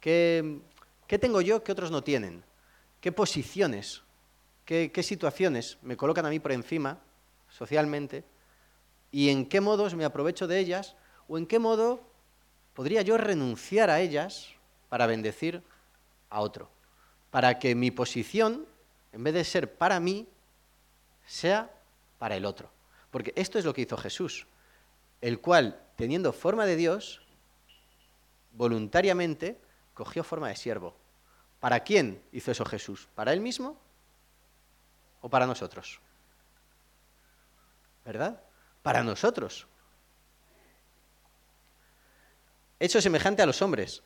¿Qué, 0.00 0.60
tengo 1.20 1.40
yo 1.40 1.62
que 1.62 1.72
otros 1.72 1.90
no 1.90 2.02
tienen? 2.02 2.42
¿Qué 3.00 3.12
posiciones? 3.12 4.02
¿Qué, 4.64 4.90
¿Qué 4.92 5.02
situaciones 5.02 5.78
me 5.82 5.96
colocan 5.96 6.26
a 6.26 6.30
mí 6.30 6.40
por 6.40 6.52
encima 6.52 6.98
socialmente? 7.48 8.24
¿Y 9.10 9.30
en 9.30 9.46
qué 9.46 9.60
modos 9.60 9.94
me 9.94 10.04
aprovecho 10.04 10.46
de 10.46 10.58
ellas? 10.58 10.96
¿O 11.28 11.38
en 11.38 11.46
qué 11.46 11.58
modo 11.58 12.00
podría 12.74 13.02
yo 13.02 13.16
renunciar 13.16 13.90
a 13.90 14.00
ellas 14.00 14.48
para 14.88 15.06
bendecir 15.06 15.62
a 16.28 16.40
otro? 16.40 16.70
Para 17.30 17.58
que 17.58 17.74
mi 17.74 17.90
posición, 17.90 18.66
en 19.12 19.24
vez 19.24 19.34
de 19.34 19.44
ser 19.44 19.74
para 19.74 20.00
mí, 20.00 20.28
sea 21.26 21.70
para 22.18 22.36
el 22.36 22.44
otro. 22.44 22.70
Porque 23.10 23.32
esto 23.36 23.58
es 23.58 23.64
lo 23.64 23.74
que 23.74 23.82
hizo 23.82 23.96
Jesús, 23.96 24.46
el 25.20 25.40
cual 25.40 25.80
teniendo 25.96 26.32
forma 26.32 26.64
de 26.66 26.76
Dios, 26.76 27.22
voluntariamente 28.52 29.60
cogió 29.94 30.24
forma 30.24 30.48
de 30.48 30.56
siervo. 30.56 30.94
¿Para 31.60 31.80
quién 31.80 32.22
hizo 32.32 32.50
eso 32.50 32.64
Jesús? 32.64 33.08
¿Para 33.14 33.32
él 33.32 33.40
mismo 33.40 33.76
o 35.20 35.28
para 35.28 35.46
nosotros? 35.46 36.00
¿Verdad? 38.04 38.40
Para 38.82 39.02
nosotros. 39.02 39.66
Hecho 42.78 43.00
semejante 43.00 43.42
a 43.42 43.46
los 43.46 43.60
hombres. 43.62 44.02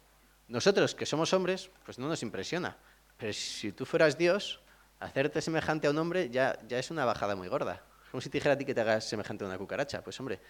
Nosotros, 0.48 0.94
que 0.94 1.06
somos 1.06 1.32
hombres, 1.32 1.70
pues 1.84 1.98
no 1.98 2.08
nos 2.08 2.22
impresiona. 2.22 2.76
Pero 3.16 3.32
si 3.32 3.72
tú 3.72 3.86
fueras 3.86 4.18
Dios, 4.18 4.60
hacerte 5.00 5.40
semejante 5.40 5.86
a 5.86 5.90
un 5.90 5.98
hombre 5.98 6.28
ya, 6.28 6.58
ya 6.68 6.78
es 6.78 6.90
una 6.90 7.04
bajada 7.04 7.36
muy 7.36 7.48
gorda. 7.48 7.82
Como 8.10 8.20
si 8.20 8.28
te 8.28 8.38
dijera 8.38 8.54
a 8.54 8.58
ti 8.58 8.64
que 8.64 8.74
te 8.74 8.80
hagas 8.80 9.08
semejante 9.08 9.44
a 9.44 9.46
una 9.46 9.58
cucaracha. 9.58 10.02
Pues 10.02 10.18
hombre, 10.20 10.40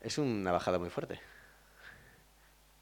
es 0.00 0.18
una 0.18 0.52
bajada 0.52 0.78
muy 0.78 0.90
fuerte. 0.90 1.20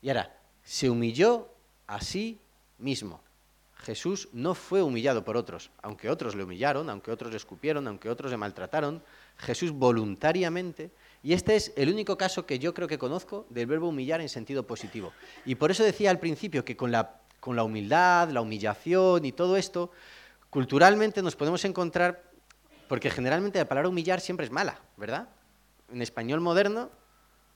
Y 0.02 0.08
ahora, 0.08 0.36
se 0.62 0.90
humilló 0.90 1.48
a 1.86 2.00
sí 2.00 2.40
mismo. 2.78 3.20
Jesús 3.78 4.28
no 4.32 4.54
fue 4.54 4.82
humillado 4.82 5.24
por 5.24 5.36
otros, 5.36 5.70
aunque 5.82 6.10
otros 6.10 6.34
le 6.34 6.44
humillaron, 6.44 6.90
aunque 6.90 7.10
otros 7.10 7.30
le 7.30 7.36
escupieron, 7.36 7.86
aunque 7.86 8.10
otros 8.10 8.30
le 8.30 8.36
maltrataron, 8.36 9.02
Jesús 9.38 9.72
voluntariamente, 9.72 10.90
y 11.22 11.32
este 11.32 11.56
es 11.56 11.72
el 11.76 11.90
único 11.90 12.16
caso 12.16 12.46
que 12.46 12.58
yo 12.58 12.74
creo 12.74 12.88
que 12.88 12.98
conozco 12.98 13.46
del 13.50 13.66
verbo 13.66 13.88
humillar 13.88 14.20
en 14.20 14.28
sentido 14.28 14.66
positivo. 14.66 15.12
Y 15.44 15.56
por 15.56 15.70
eso 15.70 15.84
decía 15.84 16.10
al 16.10 16.18
principio 16.18 16.64
que 16.64 16.76
con 16.76 16.92
la, 16.92 17.20
con 17.40 17.56
la 17.56 17.64
humildad, 17.64 18.30
la 18.30 18.40
humillación 18.40 19.24
y 19.24 19.32
todo 19.32 19.56
esto, 19.56 19.90
culturalmente 20.50 21.22
nos 21.22 21.36
podemos 21.36 21.64
encontrar, 21.64 22.30
porque 22.88 23.10
generalmente 23.10 23.58
la 23.58 23.68
palabra 23.68 23.88
humillar 23.88 24.20
siempre 24.20 24.46
es 24.46 24.52
mala, 24.52 24.80
¿verdad? 24.96 25.28
En 25.92 26.02
español 26.02 26.40
moderno, 26.40 26.90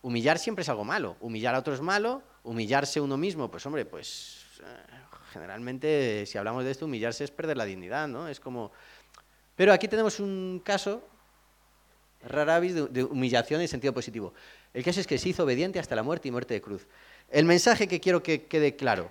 humillar 0.02 0.38
siempre 0.38 0.62
es 0.62 0.68
algo 0.68 0.84
malo. 0.84 1.16
Humillar 1.20 1.54
a 1.54 1.58
otro 1.60 1.74
es 1.74 1.80
malo, 1.80 2.22
humillarse 2.42 3.00
uno 3.00 3.16
mismo, 3.16 3.50
pues 3.50 3.64
hombre, 3.66 3.84
pues 3.84 4.44
eh, 4.60 5.02
generalmente 5.32 6.26
si 6.26 6.36
hablamos 6.36 6.64
de 6.64 6.72
esto, 6.72 6.84
humillarse 6.84 7.24
es 7.24 7.30
perder 7.30 7.56
la 7.56 7.64
dignidad, 7.64 8.08
¿no? 8.08 8.28
Es 8.28 8.40
como... 8.40 8.72
Pero 9.54 9.72
aquí 9.72 9.86
tenemos 9.86 10.18
un 10.18 10.60
caso 10.64 11.06
rara 12.32 12.60
de, 12.60 13.04
humillación 13.04 13.60
en 13.60 13.68
sentido 13.68 13.92
positivo. 13.92 14.34
El 14.74 14.82
caso 14.82 15.00
es 15.00 15.06
que 15.06 15.18
se 15.18 15.28
hizo 15.28 15.44
obediente 15.44 15.78
hasta 15.78 15.94
la 15.94 16.02
muerte 16.02 16.28
y 16.28 16.30
muerte 16.30 16.54
de 16.54 16.62
cruz. 16.62 16.86
El 17.30 17.44
mensaje 17.44 17.86
que 17.86 18.00
quiero 18.00 18.22
que 18.22 18.46
quede 18.46 18.74
claro 18.76 19.10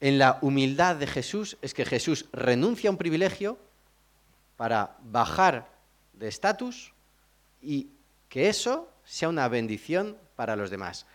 en 0.00 0.18
la 0.18 0.38
humildad 0.42 0.96
de 0.96 1.06
Jesús 1.06 1.56
es 1.62 1.72
que 1.72 1.84
Jesús 1.84 2.26
renuncia 2.32 2.88
a 2.88 2.92
un 2.92 2.98
privilegio 2.98 3.58
para 4.56 4.96
bajar 5.02 5.68
de 6.12 6.28
estatus 6.28 6.92
y 7.62 7.88
que 8.28 8.48
eso 8.48 8.90
sea 9.04 9.28
una 9.28 9.48
bendición 9.48 10.16
para 10.36 10.56
los 10.56 10.70
demás. 10.70 11.06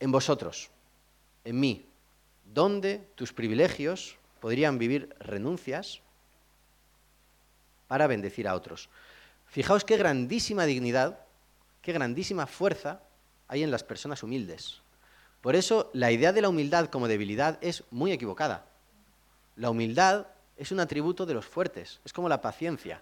En 0.00 0.12
vosotros, 0.12 0.70
en 1.44 1.60
mí, 1.60 1.86
¿dónde 2.44 3.02
tus 3.16 3.32
privilegios 3.32 4.16
podrían 4.40 4.78
vivir 4.78 5.14
renuncias 5.18 6.00
para 7.88 8.06
bendecir 8.06 8.46
a 8.46 8.54
otros. 8.54 8.88
Fijaos 9.48 9.84
qué 9.84 9.96
grandísima 9.96 10.66
dignidad, 10.66 11.20
qué 11.80 11.92
grandísima 11.92 12.46
fuerza 12.46 13.00
hay 13.48 13.62
en 13.62 13.70
las 13.70 13.82
personas 13.82 14.22
humildes. 14.22 14.82
Por 15.40 15.56
eso 15.56 15.90
la 15.94 16.12
idea 16.12 16.32
de 16.32 16.42
la 16.42 16.50
humildad 16.50 16.90
como 16.90 17.08
debilidad 17.08 17.58
es 17.62 17.84
muy 17.90 18.12
equivocada. 18.12 18.66
La 19.56 19.70
humildad 19.70 20.26
es 20.56 20.70
un 20.70 20.80
atributo 20.80 21.24
de 21.24 21.34
los 21.34 21.46
fuertes, 21.46 22.00
es 22.04 22.12
como 22.12 22.28
la 22.28 22.42
paciencia. 22.42 23.00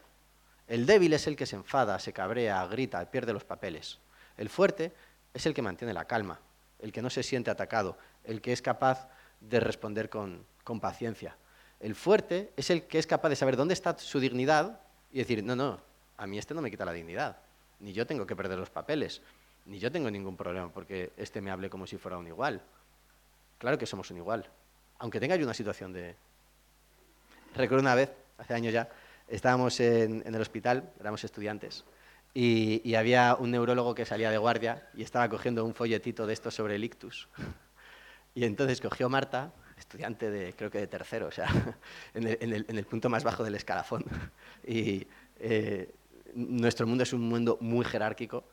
El 0.69 0.87
débil 0.87 1.13
es 1.15 1.27
el 1.27 1.37
que 1.37 1.47
se 1.47 1.57
enfada, 1.57 1.99
se 1.99 2.13
cabrea, 2.13 2.65
grita, 2.67 3.11
pierde 3.11 3.33
los 3.33 3.45
papeles. 3.45 3.99
El 4.37 4.49
fuerte 4.49 4.93
es 5.35 5.47
el 5.47 5.55
que 5.55 5.63
mantiene 5.63 5.95
la 5.95 6.07
calma, 6.07 6.41
el 6.79 6.93
que 6.93 7.03
no 7.03 7.11
se 7.11 7.23
siente 7.23 7.51
atacado, 7.51 7.99
el 8.23 8.41
que 8.41 8.53
es 8.53 8.63
capaz 8.63 9.09
de 9.41 9.59
responder 9.59 10.09
con, 10.09 10.45
con 10.63 10.79
paciencia. 10.79 11.37
El 11.81 11.95
fuerte 11.95 12.53
es 12.57 12.71
el 12.71 12.87
que 12.87 12.99
es 12.99 13.07
capaz 13.07 13.31
de 13.31 13.37
saber 13.37 13.57
dónde 13.57 13.75
está 13.75 13.99
su 13.99 14.21
dignidad 14.21 14.81
y 15.11 15.19
decir, 15.19 15.43
no, 15.43 15.57
no, 15.57 15.81
a 16.17 16.27
mí 16.27 16.39
este 16.39 16.55
no 16.55 16.63
me 16.63 16.71
quita 16.71 16.85
la 16.85 16.93
dignidad, 16.93 17.39
ni 17.81 17.93
yo 17.93 18.07
tengo 18.07 18.27
que 18.27 18.37
perder 18.37 18.59
los 18.59 18.71
papeles, 18.71 19.23
ni 19.67 19.79
yo 19.79 19.91
tengo 19.91 20.11
ningún 20.11 20.37
problema 20.37 20.71
porque 20.73 21.13
este 21.17 21.41
me 21.41 21.51
hable 21.51 21.69
como 21.69 21.87
si 21.87 21.97
fuera 21.99 22.19
un 22.19 22.27
igual. 22.27 22.63
Claro 23.59 23.79
que 23.79 23.87
somos 23.87 24.11
un 24.11 24.19
igual, 24.19 24.49
aunque 24.99 25.21
tenga 25.21 25.37
yo 25.37 25.45
una 25.45 25.55
situación 25.55 25.93
de... 25.93 26.15
Recuerdo 27.55 27.83
una 27.83 27.95
vez, 27.95 28.13
hace 28.39 28.55
años 28.55 28.73
ya, 28.73 28.89
estábamos 29.29 29.81
en, 29.81 30.23
el 30.27 30.41
hospital, 30.41 30.93
éramos 31.01 31.25
estudiantes, 31.25 31.85
y, 32.35 32.95
había 32.95 33.35
un 33.35 33.51
neurólogo 33.51 33.95
que 33.95 34.05
salía 34.05 34.31
de 34.31 34.37
guardia 34.37 34.91
y 34.95 35.03
estaba 35.03 35.27
cogiendo 35.31 35.65
un 35.65 35.75
folletito 35.75 36.27
de 36.27 36.35
esto 36.35 36.51
sobre 36.51 36.77
el 36.77 36.85
ictus. 36.85 37.29
Y 38.35 38.45
entonces 38.45 38.83
cogió 38.83 39.09
Marta, 39.09 39.51
estudiante 39.79 40.31
de, 40.31 40.53
creo 40.53 40.71
que 40.71 40.77
de 40.77 40.87
tercero, 40.87 41.29
o 41.29 41.31
sea, 41.31 41.49
en 42.15 42.27
el, 42.53 42.85
punto 42.85 43.09
más 43.09 43.25
bajo 43.25 43.43
del 43.43 43.55
escalafón. 43.55 44.05
Y 44.67 45.07
eh, 45.41 45.91
nuestro 46.37 46.87
mundo 46.87 47.03
es 47.03 47.13
un 47.13 47.23
mundo 47.23 47.59
muy 47.61 47.85
jerárquico, 47.85 48.45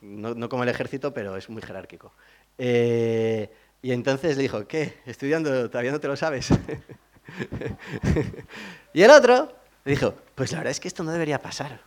no, 0.00 0.48
como 0.48 0.62
el 0.62 0.68
ejército, 0.68 1.12
pero 1.12 1.36
es 1.36 1.48
muy 1.48 1.62
jerárquico. 1.62 2.12
Eh, 2.56 3.50
y 3.82 3.92
entonces 3.92 4.36
le 4.36 4.42
dijo, 4.42 4.66
¿qué? 4.66 4.98
Estudiando, 5.06 5.68
todavía 5.68 5.92
no 5.92 6.00
te 6.00 6.08
lo 6.08 6.16
sabes. 6.16 6.48
y 8.92 9.02
el 9.02 9.10
otro 9.10 9.52
le 9.84 9.92
dijo, 9.92 10.14
pues 10.34 10.52
la 10.52 10.58
verdad 10.58 10.72
es 10.72 10.80
que 10.80 10.88
esto 10.88 11.04
no 11.04 11.12
debería 11.12 11.40
pasar. 11.40 11.80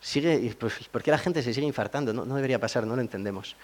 Sigue, 0.00 0.54
pues, 0.58 0.74
¿Por 0.90 1.02
qué 1.02 1.10
la 1.10 1.18
gente 1.18 1.42
se 1.42 1.54
sigue 1.54 1.66
infartando? 1.66 2.12
No, 2.12 2.24
no 2.24 2.36
debería 2.36 2.58
pasar, 2.58 2.86
no 2.86 2.96
lo 2.96 3.02
entendemos. 3.02 3.56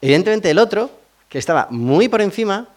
Evidentemente 0.00 0.50
el 0.50 0.58
otro, 0.58 0.90
que 1.28 1.38
estaba 1.38 1.68
muy 1.70 2.08
por 2.08 2.20
encima, 2.20 2.68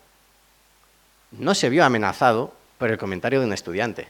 no 1.31 1.53
se 1.53 1.69
vio 1.69 1.83
amenazado 1.83 2.53
por 2.77 2.89
el 2.89 2.97
comentario 2.97 3.39
de 3.39 3.45
un 3.45 3.53
estudiante. 3.53 4.07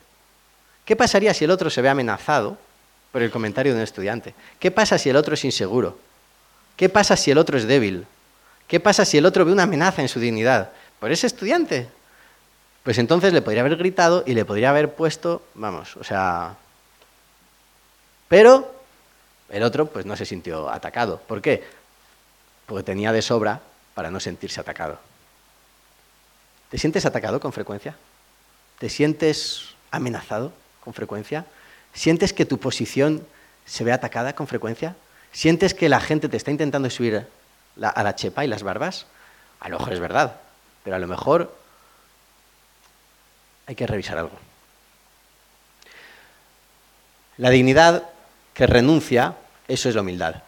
¿Qué 0.86 0.96
pasaría 0.96 1.34
si 1.34 1.46
el 1.46 1.52
otro 1.52 1.70
se 1.70 1.82
ve 1.82 1.90
amenazado 1.90 2.58
por 3.12 3.22
el 3.22 3.32
comentario 3.32 3.74
de 3.74 3.80
un 3.80 3.84
estudiante? 3.84 4.34
¿Qué 4.60 4.72
pasa 4.72 4.98
si 4.98 5.10
el 5.10 5.16
otro 5.16 5.34
es 5.34 5.44
inseguro? 5.46 5.98
¿Qué 6.76 6.90
pasa 6.90 7.18
si 7.18 7.32
el 7.32 7.38
otro 7.38 7.58
es 7.58 7.68
débil? 7.68 8.06
¿Qué 8.68 8.80
pasa 8.80 9.04
si 9.04 9.18
el 9.18 9.26
otro 9.26 9.46
ve 9.46 9.52
una 9.52 9.64
amenaza 9.64 10.02
en 10.02 10.08
su 10.08 10.20
dignidad? 10.20 10.72
Por 11.00 11.12
ese 11.12 11.28
estudiante. 11.28 11.90
Pues 12.84 12.98
entonces 12.98 13.34
le 13.34 13.42
podría 13.42 13.62
haber 13.62 13.76
gritado 13.78 14.24
y 14.26 14.34
le 14.34 14.46
podría 14.46 14.70
haber 14.70 14.94
puesto, 14.94 15.44
vamos, 15.56 15.98
o 15.98 16.04
sea... 16.04 16.56
Pero 18.28 18.74
el 19.50 19.64
otro 19.64 19.88
pues 19.88 20.06
no 20.06 20.16
se 20.16 20.26
sintió 20.26 20.70
atacado. 20.70 21.20
¿Por 21.28 21.42
qué? 21.42 21.64
Porque 22.68 22.84
tenía 22.84 23.12
de 23.12 23.22
sobra 23.22 23.62
para 23.96 24.12
no 24.12 24.20
sentirse 24.20 24.62
atacado. 24.62 25.00
¿Te 26.70 26.78
sientes 26.78 27.06
atacado 27.06 27.40
con 27.40 27.52
frecuencia? 27.52 27.96
¿Te 28.78 28.90
sientes 28.90 29.70
amenazado 29.92 30.54
con 30.80 30.94
frecuencia? 30.94 31.46
¿Sientes 31.94 32.34
que 32.34 32.46
tu 32.46 32.60
posición 32.60 33.26
se 33.66 33.84
ve 33.84 33.92
atacada 33.92 34.34
con 34.34 34.48
frecuencia? 34.48 34.96
¿Sientes 35.32 35.74
que 35.74 35.90
la 35.90 36.00
gente 36.00 36.30
te 36.30 36.38
está 36.38 36.52
intentando 36.52 36.90
subir 36.90 37.28
a 37.82 38.04
la 38.04 38.16
chepa 38.16 38.46
y 38.46 38.48
las 38.48 38.64
barbas? 38.64 39.06
A 39.60 39.70
lo 39.70 39.78
mejor 39.78 39.94
es 39.94 40.00
verdad, 40.00 40.36
pero 40.84 40.96
a 40.96 41.00
lo 41.00 41.08
mejor 41.08 41.56
hay 43.68 43.76
que 43.76 43.86
revisar 43.86 44.18
algo. 44.18 44.38
La 47.38 47.50
dignidad 47.50 48.10
que 48.54 48.68
renuncia, 48.68 49.36
eso 49.68 49.88
es 49.88 49.96
la 49.96 50.02
humildad. 50.02 50.44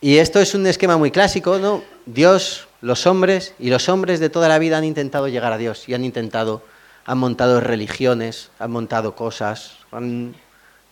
Y 0.00 0.18
esto 0.18 0.40
es 0.40 0.54
un 0.54 0.66
esquema 0.66 0.96
muy 0.96 1.12
clásico, 1.12 1.58
¿no? 1.58 1.82
Dios, 2.06 2.66
los 2.80 3.06
hombres 3.06 3.54
y 3.60 3.70
los 3.70 3.88
hombres 3.88 4.18
de 4.18 4.28
toda 4.28 4.48
la 4.48 4.58
vida 4.58 4.76
han 4.76 4.84
intentado 4.84 5.28
llegar 5.28 5.52
a 5.52 5.58
Dios 5.58 5.88
y 5.88 5.94
han 5.94 6.04
intentado, 6.04 6.62
han 7.04 7.18
montado 7.18 7.60
religiones, 7.60 8.50
han 8.58 8.70
montado 8.70 9.14
cosas, 9.14 9.78
han 9.90 10.34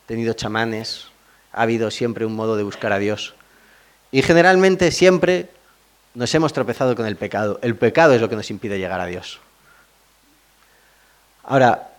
tenido 0.06 0.34
chamanes, 0.34 1.06
ha 1.52 1.62
habido 1.62 1.90
siempre 1.90 2.26
un 2.26 2.34
modo 2.34 2.56
de 2.56 2.62
buscar 2.62 2.92
a 2.92 2.98
Dios. 2.98 3.34
Y 4.12 4.22
generalmente 4.22 4.90
siempre 4.90 5.50
nos 6.14 6.34
hemos 6.34 6.52
tropezado 6.52 6.96
con 6.96 7.06
el 7.06 7.16
pecado. 7.16 7.58
El 7.62 7.76
pecado 7.76 8.14
es 8.14 8.20
lo 8.20 8.28
que 8.28 8.36
nos 8.36 8.50
impide 8.50 8.78
llegar 8.78 9.00
a 9.00 9.06
Dios. 9.06 9.38
Ahora, 11.44 11.90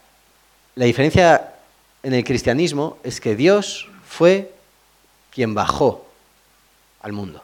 la 0.75 0.85
diferencia 0.85 1.53
en 2.03 2.13
el 2.13 2.23
cristianismo 2.23 2.97
es 3.03 3.21
que 3.21 3.35
Dios 3.35 3.87
fue 4.07 4.53
quien 5.31 5.53
bajó 5.53 6.05
al 7.01 7.13
mundo. 7.13 7.43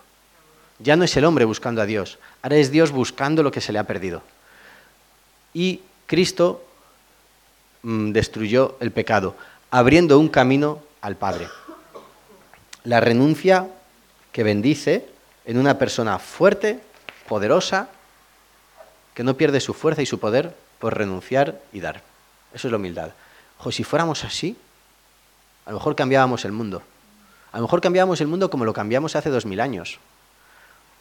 Ya 0.79 0.95
no 0.95 1.05
es 1.05 1.15
el 1.17 1.25
hombre 1.25 1.45
buscando 1.45 1.81
a 1.81 1.85
Dios, 1.85 2.19
ahora 2.41 2.57
es 2.57 2.71
Dios 2.71 2.91
buscando 2.91 3.41
lo 3.41 3.51
que 3.51 3.61
se 3.61 3.73
le 3.73 3.79
ha 3.79 3.85
perdido. 3.85 4.21
Y 5.53 5.81
Cristo 6.07 6.65
mm, 7.83 8.11
destruyó 8.11 8.77
el 8.79 8.91
pecado, 8.91 9.35
abriendo 9.69 10.17
un 10.17 10.29
camino 10.29 10.81
al 11.01 11.17
Padre. 11.17 11.47
La 12.83 13.01
renuncia 13.01 13.67
que 14.31 14.43
bendice 14.43 15.07
en 15.45 15.57
una 15.57 15.77
persona 15.77 16.17
fuerte, 16.17 16.79
poderosa, 17.27 17.89
que 19.13 19.23
no 19.23 19.35
pierde 19.35 19.59
su 19.59 19.73
fuerza 19.73 20.01
y 20.01 20.05
su 20.05 20.19
poder 20.19 20.55
por 20.79 20.97
renunciar 20.97 21.61
y 21.73 21.81
dar. 21.81 22.01
Eso 22.53 22.67
es 22.67 22.71
la 22.71 22.77
humildad. 22.77 23.11
O 23.59 23.71
si 23.71 23.83
fuéramos 23.83 24.23
así, 24.23 24.55
a 25.65 25.71
lo 25.71 25.77
mejor 25.77 25.95
cambiábamos 25.95 26.45
el 26.45 26.51
mundo. 26.53 26.81
A 27.51 27.57
lo 27.57 27.63
mejor 27.63 27.81
cambiábamos 27.81 28.21
el 28.21 28.27
mundo 28.27 28.49
como 28.49 28.63
lo 28.63 28.73
cambiamos 28.73 29.15
hace 29.15 29.29
dos 29.29 29.45
mil 29.45 29.59
años. 29.59 29.99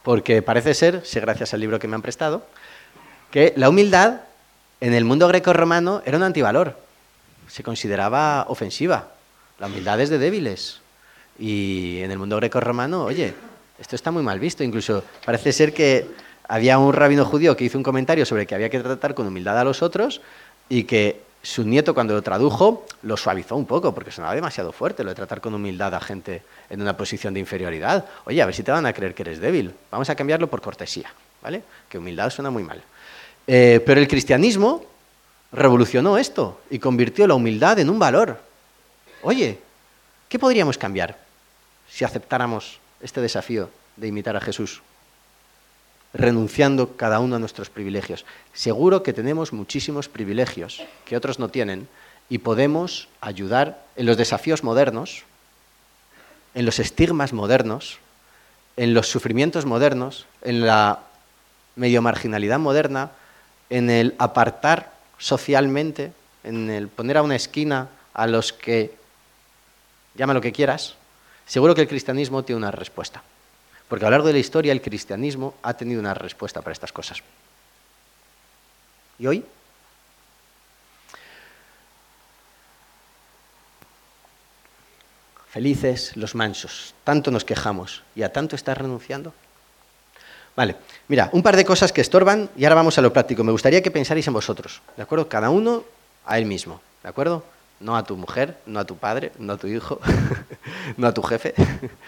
Porque 0.03 0.41
parece 0.41 0.73
ser, 0.73 1.05
sé 1.05 1.19
gracias 1.19 1.53
al 1.53 1.59
libro 1.61 1.79
que 1.79 1.87
me 1.87 1.95
han 1.95 2.01
prestado, 2.01 2.45
que 3.31 3.53
la 3.55 3.69
humildad 3.69 4.21
en 4.81 4.93
el 4.93 5.05
mundo 5.05 5.27
greco-romano 5.27 6.01
era 6.05 6.17
un 6.17 6.23
antivalor. 6.23 6.77
Se 7.47 7.63
consideraba 7.63 8.45
ofensiva. 8.49 9.09
La 9.59 9.67
humildad 9.67 9.99
es 10.01 10.09
de 10.09 10.17
débiles. 10.17 10.81
Y 11.39 11.99
en 12.01 12.11
el 12.11 12.17
mundo 12.17 12.35
greco-romano, 12.37 13.05
oye, 13.05 13.33
esto 13.79 13.95
está 13.95 14.11
muy 14.11 14.23
mal 14.23 14.39
visto. 14.39 14.63
Incluso 14.63 15.03
parece 15.25 15.51
ser 15.51 15.73
que 15.73 16.07
había 16.47 16.79
un 16.79 16.93
rabino 16.93 17.25
judío 17.25 17.55
que 17.55 17.63
hizo 17.65 17.77
un 17.77 17.83
comentario 17.83 18.25
sobre 18.25 18.45
que 18.45 18.55
había 18.55 18.69
que 18.69 18.79
tratar 18.79 19.13
con 19.13 19.27
humildad 19.27 19.59
a 19.59 19.63
los 19.63 19.81
otros 19.81 20.21
y 20.69 20.83
que 20.83 21.21
su 21.41 21.63
nieto 21.63 21.93
cuando 21.93 22.13
lo 22.13 22.21
tradujo 22.21 22.85
lo 23.03 23.15
suavizó 23.15 23.55
un 23.55 23.65
poco 23.65 23.93
porque 23.93 24.11
sonaba 24.11 24.35
demasiado 24.35 24.71
fuerte 24.71 25.03
lo 25.03 25.09
de 25.09 25.15
tratar 25.15 25.39
con 25.39 25.53
humildad 25.53 25.93
a 25.95 25.99
gente 25.99 26.43
en 26.69 26.81
una 26.81 26.97
posición 26.97 27.33
de 27.33 27.39
inferioridad. 27.39 28.05
Oye, 28.25 28.41
a 28.41 28.45
ver 28.45 28.55
si 28.55 28.63
te 28.63 28.71
van 28.71 28.85
a 28.85 28.93
creer 28.93 29.13
que 29.13 29.23
eres 29.23 29.39
débil. 29.39 29.73
Vamos 29.91 30.09
a 30.09 30.15
cambiarlo 30.15 30.47
por 30.47 30.61
cortesía, 30.61 31.11
¿vale? 31.41 31.63
Que 31.87 31.97
humildad 31.97 32.29
suena 32.29 32.49
muy 32.49 32.63
mal. 32.63 32.81
Eh, 33.47 33.81
pero 33.85 33.99
el 33.99 34.07
cristianismo 34.07 34.85
revolucionó 35.51 36.17
esto 36.17 36.59
y 36.69 36.79
convirtió 36.79 37.25
la 37.27 37.35
humildad 37.35 37.79
en 37.79 37.89
un 37.89 37.97
valor. 37.97 38.41
Oye, 39.21 39.59
¿qué 40.29 40.37
podríamos 40.37 40.77
cambiar 40.77 41.17
si 41.89 42.03
aceptáramos 42.03 42.79
este 43.01 43.21
desafío 43.21 43.69
de 43.95 44.07
imitar 44.07 44.35
a 44.35 44.41
Jesús? 44.41 44.81
renunciando 46.13 46.95
cada 46.95 47.19
uno 47.19 47.35
a 47.35 47.39
nuestros 47.39 47.69
privilegios. 47.69 48.25
Seguro 48.53 49.03
que 49.03 49.13
tenemos 49.13 49.53
muchísimos 49.53 50.09
privilegios 50.09 50.81
que 51.05 51.17
otros 51.17 51.39
no 51.39 51.49
tienen 51.49 51.87
y 52.29 52.39
podemos 52.39 53.07
ayudar 53.21 53.83
en 53.95 54.05
los 54.05 54.17
desafíos 54.17 54.63
modernos, 54.63 55.23
en 56.55 56.65
los 56.65 56.79
estigmas 56.79 57.33
modernos, 57.33 57.99
en 58.77 58.93
los 58.93 59.07
sufrimientos 59.07 59.65
modernos, 59.65 60.25
en 60.41 60.65
la 60.65 60.99
medio 61.75 62.01
marginalidad 62.01 62.59
moderna, 62.59 63.11
en 63.69 63.89
el 63.89 64.15
apartar 64.19 64.93
socialmente, 65.17 66.13
en 66.43 66.69
el 66.69 66.87
poner 66.87 67.17
a 67.17 67.23
una 67.23 67.35
esquina 67.35 67.89
a 68.13 68.27
los 68.27 68.53
que, 68.53 68.95
llama 70.15 70.33
lo 70.33 70.41
que 70.41 70.51
quieras, 70.51 70.95
seguro 71.45 71.75
que 71.75 71.81
el 71.81 71.87
cristianismo 71.87 72.43
tiene 72.43 72.57
una 72.57 72.71
respuesta. 72.71 73.23
Porque 73.87 74.05
a 74.05 74.09
lo 74.09 74.11
largo 74.11 74.27
de 74.27 74.33
la 74.33 74.39
historia 74.39 74.71
el 74.71 74.81
cristianismo 74.81 75.55
ha 75.63 75.73
tenido 75.73 75.99
una 75.99 76.13
respuesta 76.13 76.61
para 76.61 76.73
estas 76.73 76.91
cosas. 76.91 77.19
¿Y 79.19 79.27
hoy? 79.27 79.45
Felices 85.49 86.15
los 86.15 86.35
mansos, 86.35 86.93
tanto 87.03 87.31
nos 87.31 87.43
quejamos 87.43 88.03
y 88.15 88.21
a 88.23 88.31
tanto 88.31 88.55
estás 88.55 88.77
renunciando. 88.77 89.33
Vale, 90.57 90.75
mira, 91.07 91.29
un 91.33 91.43
par 91.43 91.55
de 91.55 91.63
cosas 91.63 91.93
que 91.93 92.01
estorban 92.01 92.49
y 92.57 92.65
ahora 92.65 92.73
vamos 92.73 92.97
a 92.97 93.01
lo 93.03 93.13
práctico. 93.13 93.43
Me 93.43 93.51
gustaría 93.51 93.83
que 93.83 93.91
pensarais 93.91 94.25
en 94.25 94.33
vosotros, 94.33 94.81
¿de 94.97 95.03
acuerdo? 95.03 95.29
Cada 95.29 95.51
uno 95.51 95.83
a 96.25 96.39
él 96.39 96.45
mismo, 96.45 96.81
¿de 97.03 97.09
acuerdo? 97.09 97.43
No 97.79 97.95
a 97.95 98.03
tu 98.03 98.17
mujer, 98.17 98.57
no 98.65 98.79
a 98.79 98.83
tu 98.83 98.97
padre, 98.97 99.31
no 99.37 99.53
a 99.53 99.57
tu 99.57 99.67
hijo, 99.67 99.99
no 100.97 101.05
a 101.05 101.13
tu 101.13 101.21
jefe, 101.21 101.53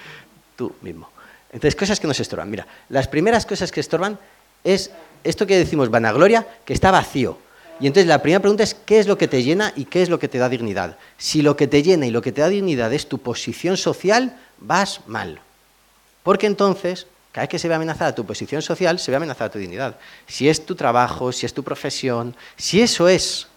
tú 0.56 0.74
mismo. 0.82 1.12
Entonces, 1.52 1.76
cosas 1.76 2.00
que 2.00 2.08
nos 2.08 2.20
estorban. 2.20 2.50
Mira, 2.50 2.66
las 2.90 3.08
primeras 3.08 3.46
cosas 3.46 3.72
que 3.72 3.82
estorban 3.82 4.18
es 4.64 4.90
esto 5.24 5.46
que 5.46 5.56
decimos 5.56 5.92
vanagloria, 5.92 6.48
que 6.66 6.74
está 6.74 6.90
vacío. 6.90 7.38
Y 7.80 7.86
entonces 7.86 8.08
la 8.08 8.24
primera 8.24 8.42
pregunta 8.42 8.64
es, 8.64 8.74
¿qué 8.74 8.98
es 8.98 9.06
lo 9.06 9.20
que 9.20 9.28
te 9.28 9.44
llena 9.44 9.74
y 9.76 9.86
qué 9.86 10.02
es 10.02 10.10
lo 10.10 10.18
que 10.18 10.28
te 10.28 10.40
da 10.40 10.50
dignidad? 10.50 10.98
Si 11.20 11.44
lo 11.44 11.56
que 11.56 11.68
te 11.68 11.84
llena 11.84 12.08
y 12.08 12.12
lo 12.12 12.24
que 12.24 12.32
te 12.32 12.42
da 12.42 12.50
dignidad 12.50 12.92
es 12.94 13.08
tu 13.08 13.20
posición 13.20 13.78
social, 13.78 14.36
vas 14.58 15.02
mal. 15.06 15.40
Porque 16.24 16.48
entonces, 16.48 17.06
cada 17.32 17.44
vez 17.44 17.50
que 17.50 17.60
se 17.60 17.68
ve 17.68 17.76
amenazada 17.76 18.16
tu 18.16 18.26
posición 18.26 18.62
social, 18.62 19.00
se 19.00 19.12
ve 19.12 19.18
amenazada 19.18 19.52
tu 19.52 19.60
dignidad. 19.60 19.98
Si 20.28 20.50
es 20.50 20.66
tu 20.66 20.76
trabajo, 20.76 21.32
si 21.32 21.46
es 21.46 21.54
tu 21.54 21.64
profesión, 21.64 22.36
si 22.58 22.82
eso 22.82 23.08
es 23.08 23.48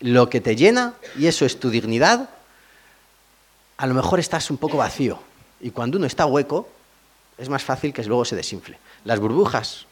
lo 0.00 0.30
que 0.30 0.40
te 0.40 0.56
llena 0.56 0.94
y 1.18 1.26
eso 1.26 1.44
es 1.44 1.58
tu 1.58 1.70
dignidad, 1.70 2.30
a 3.76 3.86
lo 3.86 3.94
mejor 3.94 4.20
estás 4.20 4.50
un 4.50 4.58
poco 4.58 4.76
vacío. 4.76 5.18
Y 5.60 5.70
cuando 5.70 5.98
uno 5.98 6.06
está 6.06 6.26
hueco, 6.26 6.68
es 7.36 7.48
más 7.48 7.64
fácil 7.64 7.92
que 7.92 8.04
luego 8.04 8.24
se 8.24 8.36
desinfle. 8.36 8.78
Las 9.04 9.18
burbujas 9.18 9.86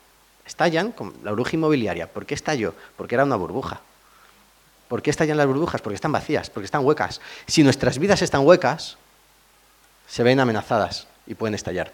estallan, 0.46 0.92
con 0.92 1.14
la 1.24 1.30
burbuja 1.30 1.56
inmobiliaria. 1.56 2.06
¿Por 2.06 2.24
qué 2.24 2.34
estalló? 2.34 2.74
Porque 2.96 3.14
era 3.14 3.24
una 3.24 3.36
burbuja. 3.36 3.80
¿Por 4.88 5.02
qué 5.02 5.10
estallan 5.10 5.36
las 5.36 5.46
burbujas? 5.46 5.80
Porque 5.80 5.94
están 5.94 6.12
vacías, 6.12 6.50
porque 6.50 6.66
están 6.66 6.84
huecas. 6.84 7.20
Si 7.46 7.62
nuestras 7.62 7.98
vidas 7.98 8.22
están 8.22 8.46
huecas, 8.46 8.96
se 10.06 10.22
ven 10.22 10.40
amenazadas 10.40 11.06
y 11.26 11.34
pueden 11.34 11.54
estallar. 11.54 11.92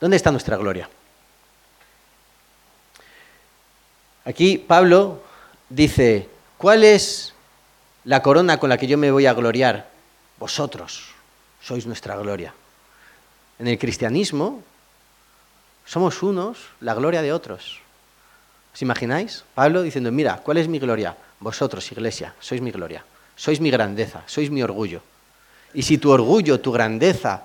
¿Dónde 0.00 0.16
está 0.16 0.30
nuestra 0.30 0.56
gloria? 0.56 0.88
Aquí 4.24 4.58
Pablo 4.58 5.22
dice, 5.68 6.28
¿cuál 6.56 6.84
es 6.84 7.34
la 8.04 8.22
corona 8.22 8.58
con 8.58 8.70
la 8.70 8.78
que 8.78 8.86
yo 8.86 8.96
me 8.96 9.10
voy 9.10 9.26
a 9.26 9.34
gloriar? 9.34 9.90
Vosotros 10.38 11.10
sois 11.60 11.86
nuestra 11.86 12.16
gloria. 12.16 12.54
En 13.58 13.68
el 13.68 13.78
cristianismo 13.78 14.62
somos 15.84 16.22
unos, 16.22 16.58
la 16.80 16.94
gloria 16.94 17.20
de 17.20 17.32
otros. 17.32 17.80
¿Os 18.72 18.80
imagináis? 18.80 19.44
Pablo 19.54 19.82
diciendo, 19.82 20.10
mira, 20.12 20.36
¿cuál 20.36 20.56
es 20.56 20.68
mi 20.68 20.78
gloria? 20.78 21.16
Vosotros, 21.40 21.90
iglesia, 21.92 22.34
sois 22.40 22.60
mi 22.60 22.70
gloria, 22.70 23.04
sois 23.36 23.60
mi 23.60 23.70
grandeza, 23.70 24.22
sois 24.26 24.50
mi 24.50 24.62
orgullo. 24.62 25.02
Y 25.74 25.82
si 25.82 25.98
tu 25.98 26.10
orgullo, 26.10 26.60
tu 26.60 26.72
grandeza, 26.72 27.42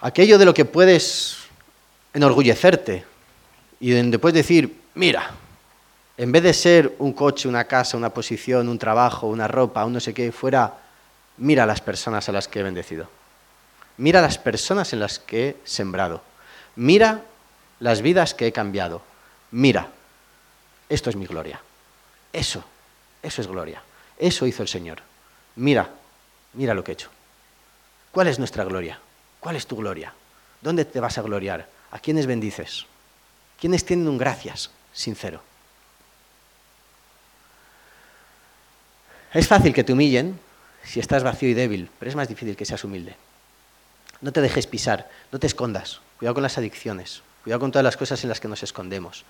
aquello 0.00 0.38
de 0.38 0.44
lo 0.44 0.54
que 0.54 0.64
puedes 0.64 1.45
enorgullecerte 2.16 3.04
y 3.78 3.90
donde 3.90 4.18
puedes 4.18 4.36
decir, 4.36 4.80
mira, 4.94 5.32
en 6.16 6.32
vez 6.32 6.42
de 6.42 6.54
ser 6.54 6.94
un 6.98 7.12
coche, 7.12 7.46
una 7.46 7.64
casa, 7.64 7.98
una 7.98 8.08
posición, 8.08 8.70
un 8.70 8.78
trabajo, 8.78 9.26
una 9.26 9.46
ropa, 9.46 9.84
un 9.84 9.92
no 9.92 10.00
sé 10.00 10.14
qué, 10.14 10.32
fuera, 10.32 10.78
mira 11.36 11.66
las 11.66 11.82
personas 11.82 12.26
a 12.30 12.32
las 12.32 12.48
que 12.48 12.60
he 12.60 12.62
bendecido. 12.62 13.10
Mira 13.98 14.22
las 14.22 14.38
personas 14.38 14.94
en 14.94 15.00
las 15.00 15.18
que 15.18 15.48
he 15.48 15.56
sembrado. 15.64 16.22
Mira 16.74 17.20
las 17.80 18.00
vidas 18.00 18.32
que 18.32 18.46
he 18.46 18.52
cambiado. 18.52 19.02
Mira, 19.50 19.88
esto 20.88 21.10
es 21.10 21.16
mi 21.16 21.26
gloria. 21.26 21.60
Eso, 22.32 22.64
eso 23.22 23.42
es 23.42 23.46
gloria. 23.46 23.82
Eso 24.16 24.46
hizo 24.46 24.62
el 24.62 24.68
Señor. 24.68 25.02
Mira, 25.56 25.90
mira 26.54 26.72
lo 26.72 26.82
que 26.82 26.92
he 26.92 26.94
hecho. 26.94 27.10
¿Cuál 28.10 28.28
es 28.28 28.38
nuestra 28.38 28.64
gloria? 28.64 28.98
¿Cuál 29.38 29.56
es 29.56 29.66
tu 29.66 29.76
gloria? 29.76 30.14
¿Dónde 30.62 30.86
te 30.86 30.98
vas 30.98 31.18
a 31.18 31.22
gloriar? 31.22 31.75
¿A 31.96 31.98
quiénes 31.98 32.26
bendices? 32.26 32.84
¿Quiénes 33.58 33.86
tienen 33.86 34.06
un 34.06 34.18
gracias 34.18 34.68
sincero? 34.92 35.40
Es 39.32 39.48
fácil 39.48 39.72
que 39.72 39.82
te 39.82 39.94
humillen 39.94 40.38
si 40.84 41.00
estás 41.00 41.22
vacío 41.22 41.48
y 41.48 41.54
débil, 41.54 41.88
pero 41.98 42.10
es 42.10 42.14
más 42.14 42.28
difícil 42.28 42.54
que 42.54 42.66
seas 42.66 42.84
humilde. 42.84 43.16
No 44.20 44.30
te 44.30 44.42
dejes 44.42 44.66
pisar, 44.66 45.08
no 45.32 45.38
te 45.38 45.46
escondas. 45.46 46.02
Cuidado 46.18 46.34
con 46.34 46.42
las 46.42 46.58
adicciones, 46.58 47.22
cuidado 47.42 47.60
con 47.60 47.72
todas 47.72 47.84
las 47.84 47.96
cosas 47.96 48.22
en 48.22 48.28
las 48.28 48.40
que 48.40 48.48
nos 48.48 48.62
escondemos. 48.62 49.24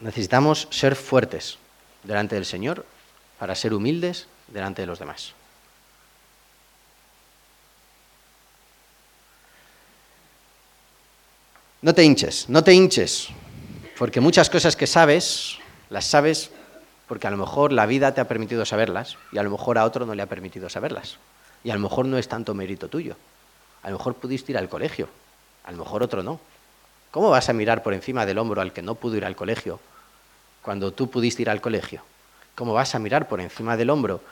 Necesitamos 0.00 0.66
ser 0.72 0.96
fuertes 0.96 1.56
delante 2.02 2.34
del 2.34 2.46
Señor 2.46 2.84
para 3.38 3.54
ser 3.54 3.74
humildes 3.74 4.26
delante 4.48 4.82
de 4.82 4.86
los 4.86 4.98
demás. 4.98 5.34
No 11.84 11.94
te 11.94 12.02
hinches, 12.02 12.48
no 12.48 12.64
te 12.64 12.72
hinches, 12.72 13.28
porque 13.98 14.22
muchas 14.22 14.48
cosas 14.48 14.74
que 14.74 14.86
sabes, 14.86 15.58
las 15.90 16.06
sabes 16.06 16.50
porque 17.06 17.26
a 17.26 17.30
lo 17.30 17.36
mejor 17.36 17.72
la 17.72 17.84
vida 17.84 18.14
te 18.14 18.22
ha 18.22 18.26
permitido 18.26 18.64
saberlas 18.64 19.18
y 19.32 19.36
a 19.36 19.42
lo 19.42 19.50
mejor 19.50 19.76
a 19.76 19.84
otro 19.84 20.06
no 20.06 20.14
le 20.14 20.22
ha 20.22 20.26
permitido 20.26 20.70
saberlas. 20.70 21.18
Y 21.62 21.68
a 21.68 21.74
lo 21.74 21.80
mejor 21.80 22.06
no 22.06 22.16
es 22.16 22.26
tanto 22.26 22.54
mérito 22.54 22.88
tuyo. 22.88 23.16
A 23.82 23.90
lo 23.90 23.98
mejor 23.98 24.14
pudiste 24.14 24.52
ir 24.52 24.56
al 24.56 24.70
colegio, 24.70 25.10
a 25.62 25.72
lo 25.72 25.76
mejor 25.76 26.02
otro 26.02 26.22
no. 26.22 26.40
¿Cómo 27.10 27.28
vas 27.28 27.50
a 27.50 27.52
mirar 27.52 27.82
por 27.82 27.92
encima 27.92 28.24
del 28.24 28.38
hombro 28.38 28.62
al 28.62 28.72
que 28.72 28.80
no 28.80 28.94
pudo 28.94 29.18
ir 29.18 29.26
al 29.26 29.36
colegio 29.36 29.78
cuando 30.62 30.90
tú 30.90 31.10
pudiste 31.10 31.42
ir 31.42 31.50
al 31.50 31.60
colegio? 31.60 32.00
¿Cómo 32.54 32.72
vas 32.72 32.94
a 32.94 32.98
mirar 32.98 33.28
por 33.28 33.42
encima 33.42 33.76
del 33.76 33.90
hombro 33.90 34.22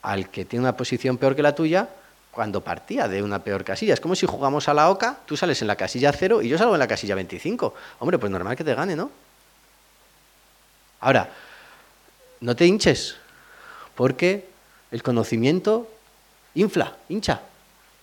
al 0.00 0.30
que 0.30 0.44
tiene 0.44 0.62
una 0.62 0.76
posición 0.76 1.18
peor 1.18 1.34
que 1.34 1.42
la 1.42 1.56
tuya 1.56 1.88
cuando 2.34 2.60
partía 2.60 3.08
de 3.08 3.22
una 3.22 3.38
peor 3.38 3.64
casilla? 3.64 3.94
Es 3.94 4.00
como 4.00 4.14
si 4.14 4.26
jugamos 4.26 4.68
a 4.68 4.74
la 4.74 4.90
OCA, 4.90 5.18
tú 5.24 5.36
sales 5.36 5.60
en 5.62 5.68
la 5.68 5.76
casilla 5.76 6.12
0 6.12 6.42
y 6.42 6.48
yo 6.48 6.58
salgo 6.58 6.74
en 6.74 6.80
la 6.80 6.88
casilla 6.88 7.14
25. 7.14 7.74
Hombre, 8.00 8.18
pues 8.18 8.30
normal 8.30 8.56
que 8.56 8.64
te 8.64 8.74
gane, 8.74 8.96
¿no? 8.96 9.10
Ahora, 11.00 11.30
no 12.40 12.56
te 12.56 12.66
hinches, 12.66 13.16
porque 13.94 14.48
el 14.90 15.02
conocimiento 15.02 15.88
Infla, 16.54 16.96
hincha. 17.08 17.40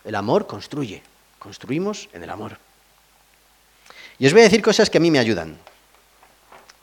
El 0.04 0.16
amor 0.16 0.48
construye. 0.48 1.02
Construimos 1.40 2.10
en 2.14 2.24
el 2.24 2.30
amor. 2.30 2.58
Y 4.20 4.28
os 4.28 4.34
voy 4.34 4.42
a 4.42 4.46
decir 4.46 4.62
cosas 4.62 4.90
que 4.90 4.98
a 4.98 5.02
mí 5.02 5.10
me 5.10 5.20
ayudan 5.20 5.58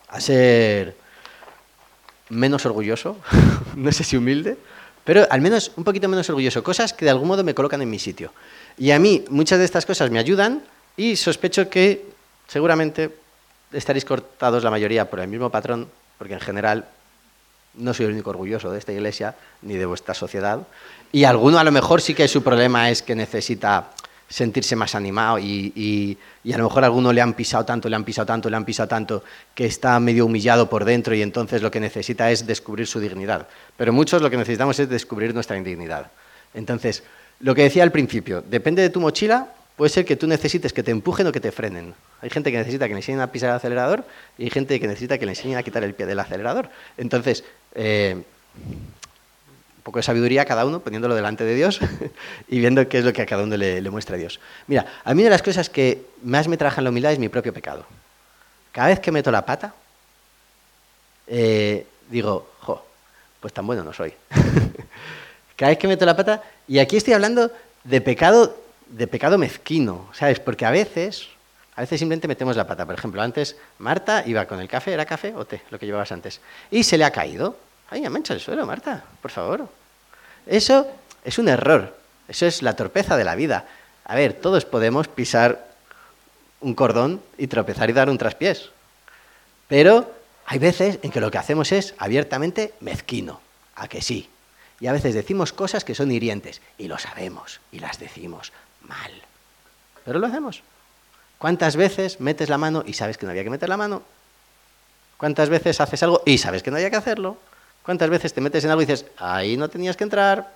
a 0.08 0.20
ser 0.20 0.96
menos 2.30 2.64
orgulloso, 2.66 3.18
no 3.76 3.92
sé 3.92 4.02
si 4.02 4.16
humilde, 4.16 4.56
pero 5.04 5.26
al 5.30 5.40
menos 5.40 5.72
un 5.76 5.84
poquito 5.84 6.08
menos 6.08 6.28
orgulloso. 6.28 6.62
Cosas 6.62 6.92
que 6.92 7.04
de 7.04 7.10
algún 7.10 7.28
modo 7.28 7.44
me 7.44 7.54
colocan 7.54 7.82
en 7.82 7.90
mi 7.90 7.98
sitio. 7.98 8.32
Y 8.76 8.90
a 8.90 8.98
mí 8.98 9.24
muchas 9.30 9.58
de 9.58 9.64
estas 9.64 9.86
cosas 9.86 10.10
me 10.10 10.18
ayudan 10.18 10.62
y 10.96 11.16
sospecho 11.16 11.68
que 11.68 12.04
seguramente 12.46 13.14
estaréis 13.72 14.04
cortados 14.04 14.64
la 14.64 14.70
mayoría 14.70 15.08
por 15.10 15.20
el 15.20 15.28
mismo 15.28 15.50
patrón, 15.50 15.88
porque 16.16 16.34
en 16.34 16.40
general 16.40 16.86
no 17.74 17.94
soy 17.94 18.06
el 18.06 18.12
único 18.12 18.30
orgulloso 18.30 18.70
de 18.70 18.78
esta 18.78 18.92
iglesia 18.92 19.34
ni 19.62 19.76
de 19.76 19.86
vuestra 19.86 20.14
sociedad. 20.14 20.66
Y 21.12 21.24
alguno 21.24 21.58
a 21.58 21.64
lo 21.64 21.72
mejor 21.72 22.00
sí 22.00 22.14
que 22.14 22.28
su 22.28 22.42
problema 22.42 22.90
es 22.90 23.02
que 23.02 23.14
necesita 23.14 23.90
sentirse 24.28 24.76
más 24.76 24.94
animado 24.94 25.38
y, 25.38 26.18
a 26.52 26.58
lo 26.58 26.64
mejor 26.64 26.84
a 26.84 26.86
alguno 26.86 27.12
le 27.12 27.20
han 27.20 27.32
pisado 27.34 27.64
tanto, 27.64 27.88
le 27.88 27.96
han 27.96 28.04
pisado 28.04 28.26
tanto, 28.26 28.50
le 28.50 28.56
han 28.56 28.64
pisado 28.64 28.88
tanto, 28.88 29.24
que 29.54 29.66
está 29.66 29.98
medio 30.00 30.26
humillado 30.26 30.68
por 30.68 30.84
dentro 30.84 31.14
y 31.14 31.22
entonces 31.22 31.62
lo 31.62 31.70
que 31.70 31.80
necesita 31.80 32.30
es 32.30 32.46
descubrir 32.46 32.86
su 32.86 33.00
dignidad. 33.00 33.48
Pero 33.76 33.92
muchos 33.92 34.20
lo 34.20 34.30
que 34.30 34.36
necesitamos 34.36 34.78
es 34.78 34.88
descubrir 34.88 35.34
nuestra 35.34 35.56
indignidad. 35.56 36.10
Entonces, 36.54 37.02
lo 37.40 37.54
que 37.54 37.62
decía 37.62 37.82
al 37.82 37.92
principio, 37.92 38.42
depende 38.42 38.82
de 38.82 38.90
tu 38.90 39.00
mochila, 39.00 39.48
puede 39.76 39.90
ser 39.90 40.04
que 40.04 40.16
tú 40.16 40.26
necesites 40.26 40.72
que 40.72 40.82
te 40.82 40.90
empujen 40.90 41.26
o 41.26 41.32
que 41.32 41.40
te 41.40 41.52
frenen. 41.52 41.94
Hay 42.20 42.30
gente 42.30 42.50
que 42.50 42.58
necesita 42.58 42.86
que 42.86 42.94
le 42.94 43.00
enseñen 43.00 43.20
a 43.20 43.30
pisar 43.30 43.50
el 43.50 43.56
acelerador 43.56 44.04
y 44.36 44.44
hay 44.44 44.50
gente 44.50 44.78
que 44.80 44.88
necesita 44.88 45.18
que 45.18 45.24
le 45.24 45.32
enseñen 45.32 45.56
a 45.56 45.62
quitar 45.62 45.84
el 45.84 45.94
pie 45.94 46.04
del 46.06 46.18
acelerador. 46.18 46.68
Entonces, 46.96 47.44
eh, 47.74 48.22
poco 49.82 49.98
de 49.98 50.02
sabiduría 50.02 50.42
a 50.42 50.44
cada 50.44 50.66
uno, 50.66 50.80
poniéndolo 50.80 51.14
delante 51.14 51.44
de 51.44 51.54
Dios 51.54 51.80
y 52.48 52.58
viendo 52.58 52.88
qué 52.88 52.98
es 52.98 53.04
lo 53.04 53.12
que 53.12 53.22
a 53.22 53.26
cada 53.26 53.42
uno 53.42 53.56
le, 53.56 53.80
muestra 53.90 54.16
Dios. 54.16 54.40
Mira, 54.66 54.86
a 55.04 55.14
mí 55.14 55.22
una 55.22 55.30
de 55.30 55.34
las 55.34 55.42
cosas 55.42 55.70
que 55.70 56.02
más 56.22 56.48
me 56.48 56.56
trabajan 56.56 56.84
la 56.84 56.90
humildad 56.90 57.12
es 57.12 57.18
mi 57.18 57.28
propio 57.28 57.52
pecado. 57.52 57.86
Cada 58.72 58.88
vez 58.88 59.00
que 59.00 59.10
meto 59.10 59.30
la 59.30 59.44
pata, 59.44 59.74
eh, 61.26 61.86
digo, 62.10 62.50
jo, 62.60 62.84
pues 63.40 63.52
tan 63.52 63.66
bueno 63.66 63.84
no 63.84 63.92
soy. 63.92 64.12
Cada 65.56 65.70
vez 65.70 65.78
que 65.78 65.88
meto 65.88 66.06
la 66.06 66.16
pata, 66.16 66.42
y 66.66 66.78
aquí 66.78 66.96
estoy 66.96 67.14
hablando 67.14 67.50
de 67.84 68.00
pecado, 68.00 68.56
de 68.88 69.06
pecado 69.06 69.38
mezquino, 69.38 70.08
¿sabes? 70.12 70.38
Porque 70.38 70.64
a 70.64 70.70
veces, 70.70 71.28
a 71.74 71.80
veces 71.80 71.98
simplemente 71.98 72.28
metemos 72.28 72.56
la 72.56 72.66
pata. 72.66 72.86
Por 72.86 72.94
ejemplo, 72.94 73.20
antes 73.22 73.56
Marta 73.78 74.22
iba 74.26 74.46
con 74.46 74.60
el 74.60 74.68
café, 74.68 74.92
¿era 74.92 75.04
café 75.04 75.34
o 75.34 75.44
té? 75.44 75.62
Lo 75.70 75.78
que 75.78 75.86
llevabas 75.86 76.12
antes. 76.12 76.40
Y 76.70 76.84
se 76.84 76.96
le 76.96 77.04
ha 77.04 77.10
caído. 77.10 77.56
Ay, 77.90 78.02
ya 78.02 78.10
mancha 78.10 78.34
el 78.34 78.40
suelo, 78.40 78.66
Marta, 78.66 79.02
por 79.22 79.30
favor. 79.30 79.68
Eso 80.46 80.86
es 81.24 81.38
un 81.38 81.48
error, 81.48 81.96
eso 82.28 82.46
es 82.46 82.62
la 82.62 82.76
torpeza 82.76 83.16
de 83.16 83.24
la 83.24 83.34
vida. 83.34 83.66
A 84.04 84.14
ver, 84.14 84.34
todos 84.34 84.64
podemos 84.64 85.08
pisar 85.08 85.68
un 86.60 86.74
cordón 86.74 87.22
y 87.36 87.46
tropezar 87.46 87.88
y 87.90 87.92
dar 87.92 88.10
un 88.10 88.18
traspiés. 88.18 88.70
Pero 89.68 90.12
hay 90.46 90.58
veces 90.58 90.98
en 91.02 91.10
que 91.10 91.20
lo 91.20 91.30
que 91.30 91.38
hacemos 91.38 91.72
es 91.72 91.94
abiertamente 91.98 92.74
mezquino, 92.80 93.40
a 93.76 93.88
que 93.88 94.02
sí. 94.02 94.28
Y 94.80 94.86
a 94.86 94.92
veces 94.92 95.14
decimos 95.14 95.52
cosas 95.52 95.84
que 95.84 95.94
son 95.94 96.10
hirientes, 96.10 96.60
y 96.78 96.88
lo 96.88 96.98
sabemos, 96.98 97.60
y 97.72 97.80
las 97.80 97.98
decimos 97.98 98.52
mal. 98.82 99.12
Pero 100.04 100.18
lo 100.18 100.26
hacemos. 100.26 100.62
¿Cuántas 101.38 101.76
veces 101.76 102.20
metes 102.20 102.48
la 102.48 102.58
mano 102.58 102.82
y 102.86 102.94
sabes 102.94 103.18
que 103.18 103.26
no 103.26 103.30
había 103.30 103.44
que 103.44 103.50
meter 103.50 103.68
la 103.68 103.76
mano? 103.76 104.02
¿Cuántas 105.16 105.48
veces 105.48 105.80
haces 105.80 106.02
algo 106.02 106.22
y 106.24 106.38
sabes 106.38 106.62
que 106.62 106.70
no 106.70 106.76
había 106.76 106.90
que 106.90 106.96
hacerlo? 106.96 107.38
¿Cuántas 107.88 108.10
veces 108.10 108.34
te 108.34 108.42
metes 108.42 108.62
en 108.64 108.70
algo 108.70 108.82
y 108.82 108.84
dices, 108.84 109.06
ahí 109.16 109.56
no 109.56 109.70
tenías 109.70 109.96
que 109.96 110.04
entrar? 110.04 110.52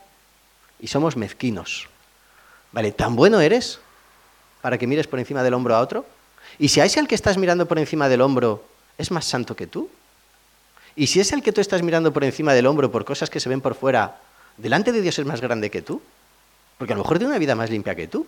Y 0.78 0.88
somos 0.88 1.16
mezquinos. 1.16 1.88
¿Vale? 2.72 2.92
¿Tan 2.92 3.16
bueno 3.16 3.40
eres 3.40 3.78
para 4.60 4.76
que 4.76 4.86
mires 4.86 5.06
por 5.06 5.18
encima 5.18 5.42
del 5.42 5.54
hombro 5.54 5.74
a 5.74 5.80
otro? 5.80 6.04
¿Y 6.58 6.68
si 6.68 6.82
a 6.82 6.84
ese 6.84 7.00
al 7.00 7.08
que 7.08 7.14
estás 7.14 7.38
mirando 7.38 7.66
por 7.66 7.78
encima 7.78 8.10
del 8.10 8.20
hombro 8.20 8.62
es 8.98 9.10
más 9.10 9.24
santo 9.24 9.56
que 9.56 9.66
tú? 9.66 9.88
¿Y 10.94 11.06
si 11.06 11.20
es 11.20 11.32
el 11.32 11.42
que 11.42 11.52
tú 11.52 11.62
estás 11.62 11.82
mirando 11.82 12.12
por 12.12 12.22
encima 12.22 12.52
del 12.52 12.66
hombro 12.66 12.92
por 12.92 13.06
cosas 13.06 13.30
que 13.30 13.40
se 13.40 13.48
ven 13.48 13.62
por 13.62 13.76
fuera, 13.76 14.20
delante 14.58 14.92
de 14.92 15.00
Dios 15.00 15.18
es 15.18 15.24
más 15.24 15.40
grande 15.40 15.70
que 15.70 15.80
tú? 15.80 16.02
Porque 16.76 16.92
a 16.92 16.96
lo 16.96 17.02
mejor 17.02 17.16
tiene 17.16 17.30
una 17.30 17.38
vida 17.38 17.54
más 17.54 17.70
limpia 17.70 17.94
que 17.94 18.08
tú. 18.08 18.26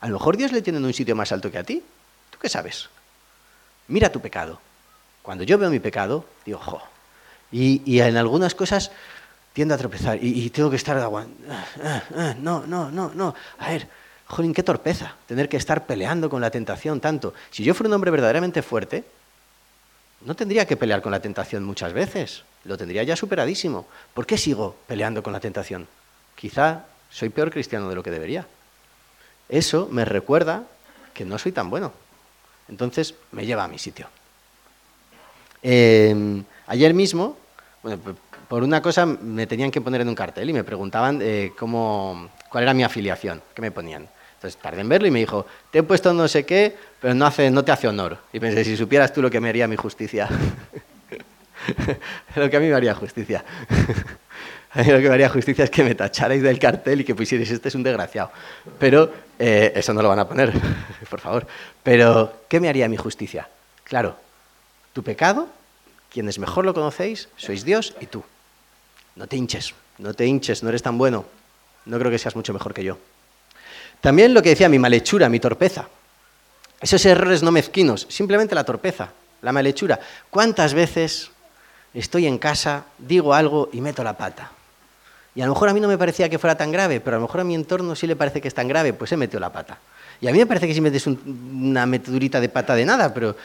A 0.00 0.08
lo 0.08 0.14
mejor 0.14 0.36
Dios 0.36 0.50
le 0.50 0.60
tiene 0.60 0.80
en 0.80 0.84
un 0.84 0.92
sitio 0.92 1.14
más 1.14 1.30
alto 1.30 1.52
que 1.52 1.58
a 1.58 1.62
ti. 1.62 1.84
¿Tú 2.30 2.38
qué 2.40 2.48
sabes? 2.48 2.88
Mira 3.86 4.10
tu 4.10 4.20
pecado. 4.20 4.58
Cuando 5.22 5.44
yo 5.44 5.56
veo 5.56 5.70
mi 5.70 5.78
pecado, 5.78 6.24
digo, 6.44 6.58
jo, 6.58 6.82
y, 7.50 8.00
en 8.00 8.16
algunas 8.16 8.54
cosas 8.54 8.90
tiendo 9.52 9.74
a 9.74 9.78
tropezar 9.78 10.18
y, 10.22 10.48
tengo 10.50 10.70
que 10.70 10.76
estar 10.76 10.96
aguantando. 10.98 11.52
Ah, 11.52 11.66
ah, 11.82 12.02
ah, 12.16 12.34
no, 12.38 12.66
no, 12.66 12.90
no, 12.90 13.10
no. 13.14 13.34
A 13.58 13.70
ver, 13.70 13.88
jolín, 14.26 14.54
qué 14.54 14.62
torpeza 14.62 15.14
tener 15.26 15.48
que 15.48 15.56
estar 15.56 15.86
peleando 15.86 16.30
con 16.30 16.40
la 16.40 16.50
tentación 16.50 17.00
tanto. 17.00 17.34
Si 17.50 17.64
yo 17.64 17.74
fuera 17.74 17.88
un 17.88 17.94
hombre 17.94 18.10
verdaderamente 18.10 18.62
fuerte, 18.62 19.04
no 20.20 20.34
tendría 20.34 20.66
que 20.66 20.76
pelear 20.76 21.02
con 21.02 21.12
la 21.12 21.20
tentación 21.20 21.64
muchas 21.64 21.92
veces. 21.92 22.44
Lo 22.64 22.76
tendría 22.76 23.02
ya 23.02 23.16
superadísimo. 23.16 23.86
¿Por 24.14 24.26
qué 24.26 24.36
sigo 24.36 24.76
peleando 24.86 25.22
con 25.22 25.32
la 25.32 25.40
tentación? 25.40 25.88
Quizá 26.36 26.84
soy 27.10 27.30
peor 27.30 27.50
cristiano 27.50 27.88
de 27.88 27.94
lo 27.94 28.02
que 28.02 28.10
debería. 28.10 28.46
Eso 29.48 29.88
me 29.90 30.04
recuerda 30.04 30.64
que 31.14 31.24
no 31.24 31.38
soy 31.38 31.52
tan 31.52 31.70
bueno. 31.70 31.92
Entonces 32.68 33.14
me 33.32 33.46
lleva 33.46 33.64
a 33.64 33.68
mi 33.68 33.78
sitio. 33.78 34.08
Eh, 35.62 36.42
Ayer 36.68 36.92
mismo, 36.92 37.34
por 38.46 38.62
una 38.62 38.82
cosa 38.82 39.06
me 39.06 39.46
tenían 39.46 39.70
que 39.70 39.80
poner 39.80 40.02
en 40.02 40.08
un 40.08 40.14
cartel 40.14 40.50
y 40.50 40.52
me 40.52 40.64
preguntaban 40.64 41.20
eh, 41.22 41.52
cómo, 41.58 42.28
cuál 42.50 42.64
era 42.64 42.74
mi 42.74 42.82
afiliación, 42.82 43.40
qué 43.54 43.62
me 43.62 43.70
ponían. 43.70 44.06
Entonces 44.34 44.60
tardé 44.60 44.82
en 44.82 44.88
verlo 44.88 45.08
y 45.08 45.10
me 45.10 45.18
dijo, 45.18 45.46
te 45.70 45.78
he 45.78 45.82
puesto 45.82 46.12
no 46.12 46.28
sé 46.28 46.44
qué, 46.44 46.76
pero 47.00 47.14
no, 47.14 47.24
hace, 47.24 47.50
no 47.50 47.64
te 47.64 47.72
hace 47.72 47.88
honor. 47.88 48.18
Y 48.34 48.38
pensé, 48.38 48.64
si 48.64 48.76
supieras 48.76 49.14
tú 49.14 49.22
lo 49.22 49.30
que 49.30 49.40
me 49.40 49.48
haría 49.48 49.66
mi 49.66 49.76
justicia. 49.76 50.28
lo 52.36 52.50
que 52.50 52.56
a 52.58 52.60
mí 52.60 52.68
me 52.68 52.74
haría 52.74 52.94
justicia. 52.94 53.42
a 54.72 54.82
mí 54.82 54.90
lo 54.90 54.98
que 54.98 55.08
me 55.08 55.14
haría 55.14 55.30
justicia 55.30 55.64
es 55.64 55.70
que 55.70 55.82
me 55.82 55.94
tacharais 55.94 56.42
del 56.42 56.58
cartel 56.58 57.00
y 57.00 57.04
que 57.04 57.14
pusierais, 57.14 57.50
este 57.50 57.68
es 57.68 57.74
un 57.74 57.82
desgraciado. 57.82 58.30
Pero 58.78 59.10
eh, 59.38 59.72
eso 59.74 59.94
no 59.94 60.02
lo 60.02 60.10
van 60.10 60.18
a 60.18 60.28
poner, 60.28 60.52
por 61.10 61.18
favor. 61.18 61.46
Pero, 61.82 62.42
¿qué 62.46 62.60
me 62.60 62.68
haría 62.68 62.86
mi 62.88 62.98
justicia? 62.98 63.48
Claro, 63.84 64.16
tu 64.92 65.02
pecado 65.02 65.57
quienes 66.10 66.38
mejor 66.38 66.64
lo 66.64 66.74
conocéis 66.74 67.28
sois 67.36 67.64
Dios 67.64 67.94
y 68.00 68.06
tú. 68.06 68.22
No 69.16 69.26
te 69.26 69.36
hinches, 69.36 69.74
no 69.98 70.14
te 70.14 70.26
hinches, 70.26 70.62
no 70.62 70.68
eres 70.68 70.82
tan 70.82 70.98
bueno. 70.98 71.24
No 71.84 71.98
creo 71.98 72.10
que 72.10 72.18
seas 72.18 72.36
mucho 72.36 72.52
mejor 72.52 72.74
que 72.74 72.84
yo. 72.84 72.98
También 74.00 74.34
lo 74.34 74.42
que 74.42 74.50
decía, 74.50 74.68
mi 74.68 74.78
malhechura, 74.78 75.28
mi 75.28 75.40
torpeza. 75.40 75.88
Esos 76.80 77.04
errores 77.04 77.42
no 77.42 77.50
mezquinos, 77.50 78.06
simplemente 78.08 78.54
la 78.54 78.64
torpeza, 78.64 79.10
la 79.42 79.52
malhechura. 79.52 79.98
¿Cuántas 80.30 80.74
veces 80.74 81.30
estoy 81.92 82.26
en 82.26 82.38
casa, 82.38 82.84
digo 82.98 83.34
algo 83.34 83.68
y 83.72 83.80
meto 83.80 84.04
la 84.04 84.16
pata? 84.16 84.52
Y 85.34 85.40
a 85.40 85.46
lo 85.46 85.54
mejor 85.54 85.68
a 85.68 85.74
mí 85.74 85.80
no 85.80 85.88
me 85.88 85.98
parecía 85.98 86.28
que 86.28 86.38
fuera 86.38 86.56
tan 86.56 86.70
grave, 86.70 87.00
pero 87.00 87.16
a 87.16 87.20
lo 87.20 87.26
mejor 87.26 87.40
a 87.40 87.44
mi 87.44 87.54
entorno 87.54 87.96
sí 87.96 88.06
le 88.06 88.16
parece 88.16 88.40
que 88.40 88.48
es 88.48 88.54
tan 88.54 88.68
grave, 88.68 88.92
pues 88.92 89.10
he 89.12 89.16
metido 89.16 89.40
la 89.40 89.52
pata. 89.52 89.78
Y 90.20 90.28
a 90.28 90.32
mí 90.32 90.38
me 90.38 90.46
parece 90.46 90.66
que 90.66 90.74
si 90.74 90.80
metes 90.80 91.06
una 91.06 91.86
metedurita 91.86 92.40
de 92.40 92.48
pata 92.48 92.74
de 92.74 92.84
nada, 92.84 93.14
pero 93.14 93.36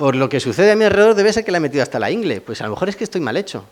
por 0.00 0.16
lo 0.16 0.30
que 0.30 0.40
sucede 0.40 0.72
a 0.72 0.76
mi 0.76 0.86
alrededor 0.86 1.14
debe 1.14 1.30
ser 1.30 1.44
que 1.44 1.50
la 1.50 1.58
he 1.58 1.60
metido 1.60 1.82
hasta 1.82 1.98
la 1.98 2.10
ingle. 2.10 2.40
Pues 2.40 2.62
a 2.62 2.64
lo 2.64 2.70
mejor 2.70 2.88
es 2.88 2.96
que 2.96 3.04
estoy 3.04 3.20
mal 3.20 3.36
hecho. 3.36 3.66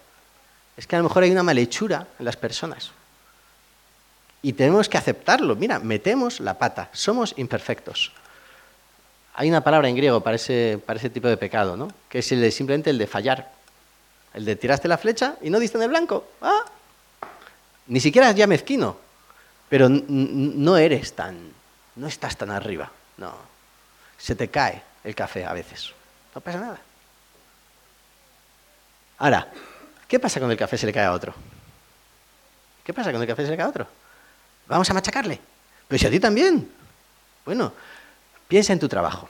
Es 0.77 0.87
que 0.87 0.95
a 0.95 0.99
lo 0.99 1.05
mejor 1.05 1.23
hay 1.23 1.31
una 1.31 1.43
malhechura 1.43 2.07
en 2.19 2.25
las 2.27 2.37
personas. 2.37 2.91
Y 4.43 4.53
tenemos 4.53 4.91
que 4.91 4.99
aceptarlo. 4.99 5.57
Mira, 5.57 5.79
metemos 5.79 6.41
la 6.41 6.59
pata. 6.59 6.91
Somos 6.93 7.33
imperfectos. 7.39 8.13
Hay 9.37 9.49
una 9.49 9.65
palabra 9.65 9.89
en 9.89 9.97
griego 9.97 10.21
para 10.21 10.37
ese, 10.37 10.79
para 10.85 10.99
ese 10.99 11.09
tipo 11.09 11.29
de 11.29 11.39
pecado, 11.39 11.79
¿no? 11.79 11.89
Que 12.11 12.19
es 12.19 12.31
el 12.31 12.43
de, 12.43 12.51
simplemente 12.51 12.91
el 12.91 12.99
de 12.99 13.07
fallar. 13.07 13.51
El 14.35 14.45
de 14.45 14.55
tiraste 14.55 14.87
la 14.87 14.99
flecha 14.99 15.37
y 15.41 15.49
no 15.49 15.59
diste 15.59 15.79
en 15.79 15.85
el 15.85 15.89
blanco. 15.89 16.29
¡Ah! 16.43 16.63
Ni 17.87 18.01
siquiera 18.01 18.29
es 18.29 18.37
ya 18.37 18.47
mezquino. 18.47 18.99
Pero 19.71 19.89
no 19.89 20.77
eres 20.77 21.15
tan, 21.15 21.39
no 21.97 22.07
estás 22.07 22.37
tan 22.37 22.51
arriba. 22.51 22.93
No. 23.17 23.35
Se 24.19 24.35
te 24.35 24.49
cae 24.49 24.83
el 25.05 25.15
café 25.15 25.47
a 25.47 25.55
veces. 25.55 25.95
No 26.39 26.45
pasa 26.45 26.61
nada. 26.61 26.79
Ahora, 29.19 29.49
¿qué 30.07 30.21
pasa 30.21 30.39
cuando 30.39 30.53
el 30.53 30.59
café 30.59 30.79
se 30.79 30.87
le 30.87 30.93
cae 30.93 31.07
a 31.07 31.13
otro? 31.13 31.35
¿Qué 32.85 32.95
pasa 32.95 33.11
cuando 33.11 33.25
el 33.25 33.29
café 33.29 33.45
se 33.45 33.51
le 33.51 33.57
cae 33.57 33.67
a 33.67 33.69
otro? 33.69 33.89
Vamos 34.69 34.89
a 34.89 34.95
machacarle. 34.95 35.41
Pero 35.89 35.99
si 35.99 36.07
a 36.07 36.11
ti 36.11 36.21
también. 36.21 36.71
Bueno, 37.45 37.73
piensa 38.47 38.73
en 38.73 38.79
tu 38.79 38.89
trabajo. 38.89 39.29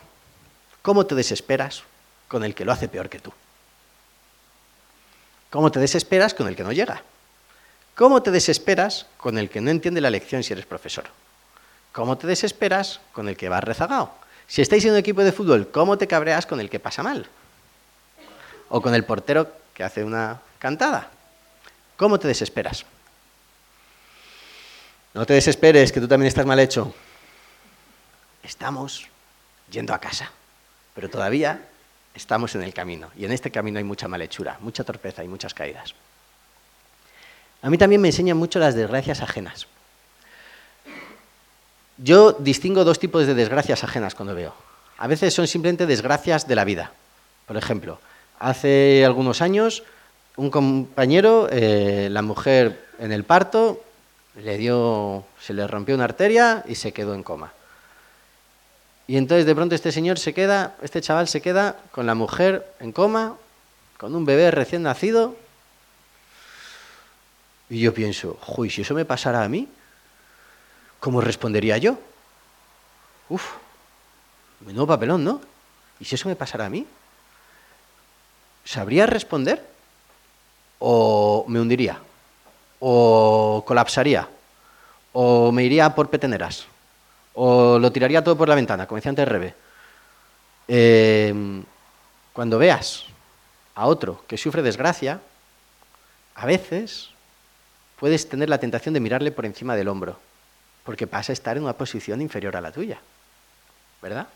¿Cómo 0.83 1.07
te 1.07 1.14
desesperas 1.14 1.83
con 2.29 2.44
el 2.44 2.55
que 2.55 2.66
lo 2.66 2.73
hace 2.73 2.88
peor 2.88 3.09
que 3.09 3.21
tú? 3.21 3.33
¿Cómo 5.49 5.73
te 5.73 5.81
desesperas 5.81 6.35
con 6.35 6.47
el 6.47 6.57
que 6.57 6.62
no 6.62 6.73
llega? 6.73 7.01
¿Cómo 7.94 8.23
te 8.23 8.31
desesperas 8.31 9.07
con 9.16 9.38
el 9.38 9.49
que 9.49 9.62
no 9.62 9.71
entiende 9.71 10.03
la 10.03 10.11
lección 10.11 10.42
si 10.42 10.53
eres 10.53 10.66
profesor? 10.66 11.07
¿Cómo 11.90 12.18
te 12.18 12.27
desesperas 12.27 13.01
con 13.12 13.31
el 13.31 13.37
que 13.38 13.49
va 13.49 13.62
rezagado? 13.62 14.12
Si 14.49 14.63
estáis 14.63 14.85
en 14.87 14.93
un 14.93 14.97
equipo 14.97 15.23
de 15.23 15.31
fútbol, 15.31 15.71
¿cómo 15.71 15.99
te 15.99 16.09
cabreas 16.09 16.47
con 16.47 16.59
el 16.59 16.71
que 16.71 16.81
pasa 16.81 17.03
mal? 17.03 17.29
O 18.71 18.81
con 18.81 18.95
el 18.95 19.05
portero 19.05 19.53
que 19.75 19.85
hace 19.85 20.03
una 20.03 20.41
cantada. 20.59 21.11
¿Cómo 21.97 22.19
te 22.19 22.29
desesperas? 22.29 22.87
No 25.13 25.27
te 25.27 25.35
desesperes, 25.35 25.93
que 25.93 26.01
tú 26.01 26.09
también 26.09 26.29
estás 26.29 26.47
mal 26.47 26.59
hecho. 26.59 26.95
Estamos 28.43 29.07
yendo 29.71 29.93
a 29.93 30.01
casa, 30.01 30.31
pero 30.95 31.11
todavía 31.11 31.69
estamos 32.15 32.55
en 32.55 32.63
el 32.63 32.73
camino. 32.73 33.11
Y 33.17 33.27
en 33.27 33.33
este 33.33 33.51
camino 33.51 33.79
hay 33.79 33.85
mucha 33.85 34.09
malhechura, 34.09 34.57
mucha 34.61 34.83
torpeza 34.83 35.23
y 35.23 35.29
muchas 35.29 35.53
caídas. 35.53 35.95
A 37.61 37.69
mí 37.69 37.77
también 37.77 38.01
me 38.01 38.09
enseñan 38.09 38.39
mucho 38.39 38.59
las 38.59 38.75
desgracias 38.75 39.21
ajenas. 39.21 39.67
Yo 41.99 42.33
distingo 42.33 42.85
dos 42.85 43.01
tipos 43.01 43.27
de 43.27 43.35
desgracias 43.35 43.83
ajenas 43.83 44.15
cuando 44.15 44.35
veo. 44.35 44.55
A 44.99 45.07
veces 45.09 45.35
son 45.35 45.47
simplemente 45.47 45.87
desgracias 45.87 46.47
de 46.47 46.55
la 46.55 46.65
vida. 46.65 46.93
Por 47.47 47.57
ejemplo, 47.57 47.99
hace 48.39 49.05
algunos 49.05 49.43
años 49.43 49.83
un 50.37 50.51
compañero, 50.51 51.49
eh, 51.51 52.09
la 52.11 52.23
mujer 52.23 52.85
en 53.01 53.11
el 53.11 53.25
parto, 53.25 53.83
le 54.37 54.57
dio, 54.57 55.25
se 55.41 55.53
le 55.53 55.67
rompió 55.67 55.97
una 55.97 56.05
arteria 56.05 56.65
y 56.69 56.77
se 56.77 56.93
quedó 56.93 57.15
en 57.15 57.25
coma. 57.25 57.53
Y 59.09 59.17
entonces 59.17 59.47
de 59.47 59.55
pronto 59.57 59.75
este 59.75 59.91
señor 59.91 60.21
se 60.21 60.35
queda, 60.35 60.77
este 60.83 61.01
chaval 61.01 61.27
se 61.27 61.41
queda 61.41 61.77
con 61.91 62.07
la 62.07 62.15
mujer 62.15 62.73
en 62.79 62.93
coma, 62.93 63.37
con 63.97 64.15
un 64.15 64.25
bebé 64.25 64.53
recién 64.53 64.85
nacido. 64.85 65.35
Y 67.69 67.81
yo 67.81 67.93
pienso, 67.93 68.39
uy, 68.57 68.71
si 68.71 68.83
eso 68.83 68.95
me 68.95 69.05
pasara 69.05 69.43
a 69.43 69.49
mí, 69.49 69.67
¿cómo 71.01 71.21
respondería 71.21 71.79
yo? 71.79 71.99
Uf, 73.29 73.45
menudo 74.61 74.87
papelón, 74.87 75.25
¿no? 75.25 75.41
¿Y 76.01 76.05
si 76.05 76.15
eso 76.15 76.29
me 76.29 76.37
pasara 76.37 76.67
a 76.67 76.71
mí? 76.71 76.87
¿Sabría 78.65 79.07
responder? 79.07 79.65
¿O 80.79 81.45
me 81.49 81.61
hundiría? 81.61 81.99
¿O 82.81 83.65
colapsaría? 83.67 84.29
¿O 85.13 85.51
me 85.53 85.65
iría 85.65 85.95
por 85.95 86.11
peteneras? 86.11 86.67
¿O 87.35 87.79
lo 87.79 87.93
tiraría 87.93 88.23
todo 88.23 88.37
por 88.37 88.49
la 88.49 88.55
ventana, 88.55 88.87
como 88.87 88.97
decía 88.97 89.11
antes 89.11 89.29
Rebe? 89.29 89.55
Eh, 90.69 91.63
cuando 92.33 92.59
veas 92.59 93.05
a 93.75 93.87
otro 93.87 94.23
que 94.29 94.37
sufre 94.37 94.63
desgracia, 94.63 95.21
a 96.35 96.47
veces 96.47 97.11
puedes 97.99 98.29
tener 98.29 98.49
la 98.49 98.59
tentación 98.59 98.95
de 98.95 99.01
mirarle 99.01 99.33
por 99.33 99.47
encima 99.47 99.75
del 99.75 99.89
hombro, 99.89 100.19
porque 100.88 101.07
pasa 101.07 101.33
a 101.33 101.35
estar 101.35 101.55
en 101.59 101.64
una 101.64 101.74
posición 101.74 102.22
inferior 102.22 102.57
a 102.57 102.62
la 102.62 102.72
tuya. 102.72 102.96
¿Verdad? 104.01 104.27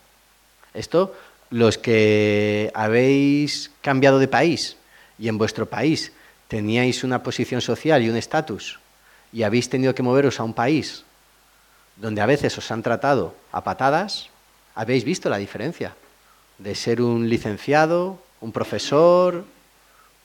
Esto, 0.75 1.17
los 1.49 1.79
que 1.79 2.71
habéis 2.75 3.71
cambiado 3.81 4.19
de 4.19 4.29
país 4.29 4.77
y 5.19 5.29
en 5.29 5.39
vuestro 5.39 5.65
país 5.65 6.13
teníais 6.49 7.05
una 7.05 7.23
posición 7.23 7.63
social 7.63 8.03
y 8.03 8.11
un 8.11 8.19
estatus 8.19 8.81
y 9.33 9.45
habéis 9.45 9.71
tenido 9.71 9.95
que 9.95 10.03
moveros 10.03 10.41
a 10.41 10.45
un 10.45 10.53
país 10.53 11.07
donde 11.97 12.21
a 12.21 12.27
veces 12.27 12.59
os 12.59 12.71
han 12.71 12.83
tratado 12.83 13.35
a 13.51 13.65
patadas, 13.65 14.29
habéis 14.75 15.05
visto 15.05 15.31
la 15.31 15.39
diferencia 15.39 15.97
de 16.59 16.75
ser 16.75 17.01
un 17.01 17.31
licenciado, 17.31 18.21
un 18.43 18.53
profesor, 18.53 19.47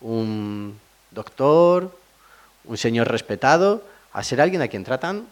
un 0.01 0.77
doctor, 1.11 1.97
un 2.65 2.75
señor 2.75 3.07
respetado, 3.07 3.81
a 4.11 4.23
ser 4.23 4.41
alguien 4.41 4.61
a 4.61 4.67
quien 4.67 4.83
tratan 4.83 5.25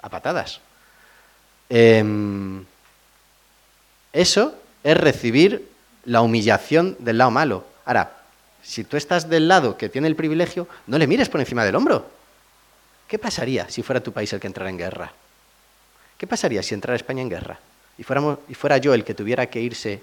a 0.00 0.08
patadas. 0.08 0.60
Em, 1.68 2.64
eso 4.12 4.54
es 4.82 4.96
recibir 4.96 5.68
la 6.04 6.22
humillación 6.22 6.96
del 6.98 7.18
lado 7.18 7.30
malo. 7.30 7.64
Ahora, 7.84 8.12
si 8.62 8.84
tú 8.84 8.96
estás 8.96 9.28
del 9.28 9.48
lado 9.48 9.76
que 9.76 9.88
tiene 9.88 10.08
el 10.08 10.16
privilegio, 10.16 10.68
no 10.86 10.98
le 10.98 11.06
mires 11.06 11.28
por 11.28 11.40
encima 11.40 11.64
del 11.64 11.76
hombro. 11.76 12.06
¿Qué 13.06 13.18
pasaría 13.18 13.68
si 13.68 13.82
fuera 13.82 14.02
tu 14.02 14.12
país 14.12 14.32
el 14.32 14.40
que 14.40 14.46
entrara 14.46 14.70
en 14.70 14.78
guerra? 14.78 15.12
¿Qué 16.16 16.26
pasaría 16.26 16.62
si 16.62 16.74
entrara 16.74 16.96
España 16.96 17.22
en 17.22 17.30
guerra 17.30 17.58
y, 17.96 18.02
fuéramos, 18.02 18.38
y 18.48 18.54
fuera 18.54 18.78
yo 18.78 18.94
el 18.94 19.04
que 19.04 19.14
tuviera 19.14 19.46
que 19.46 19.60
irse 19.60 20.00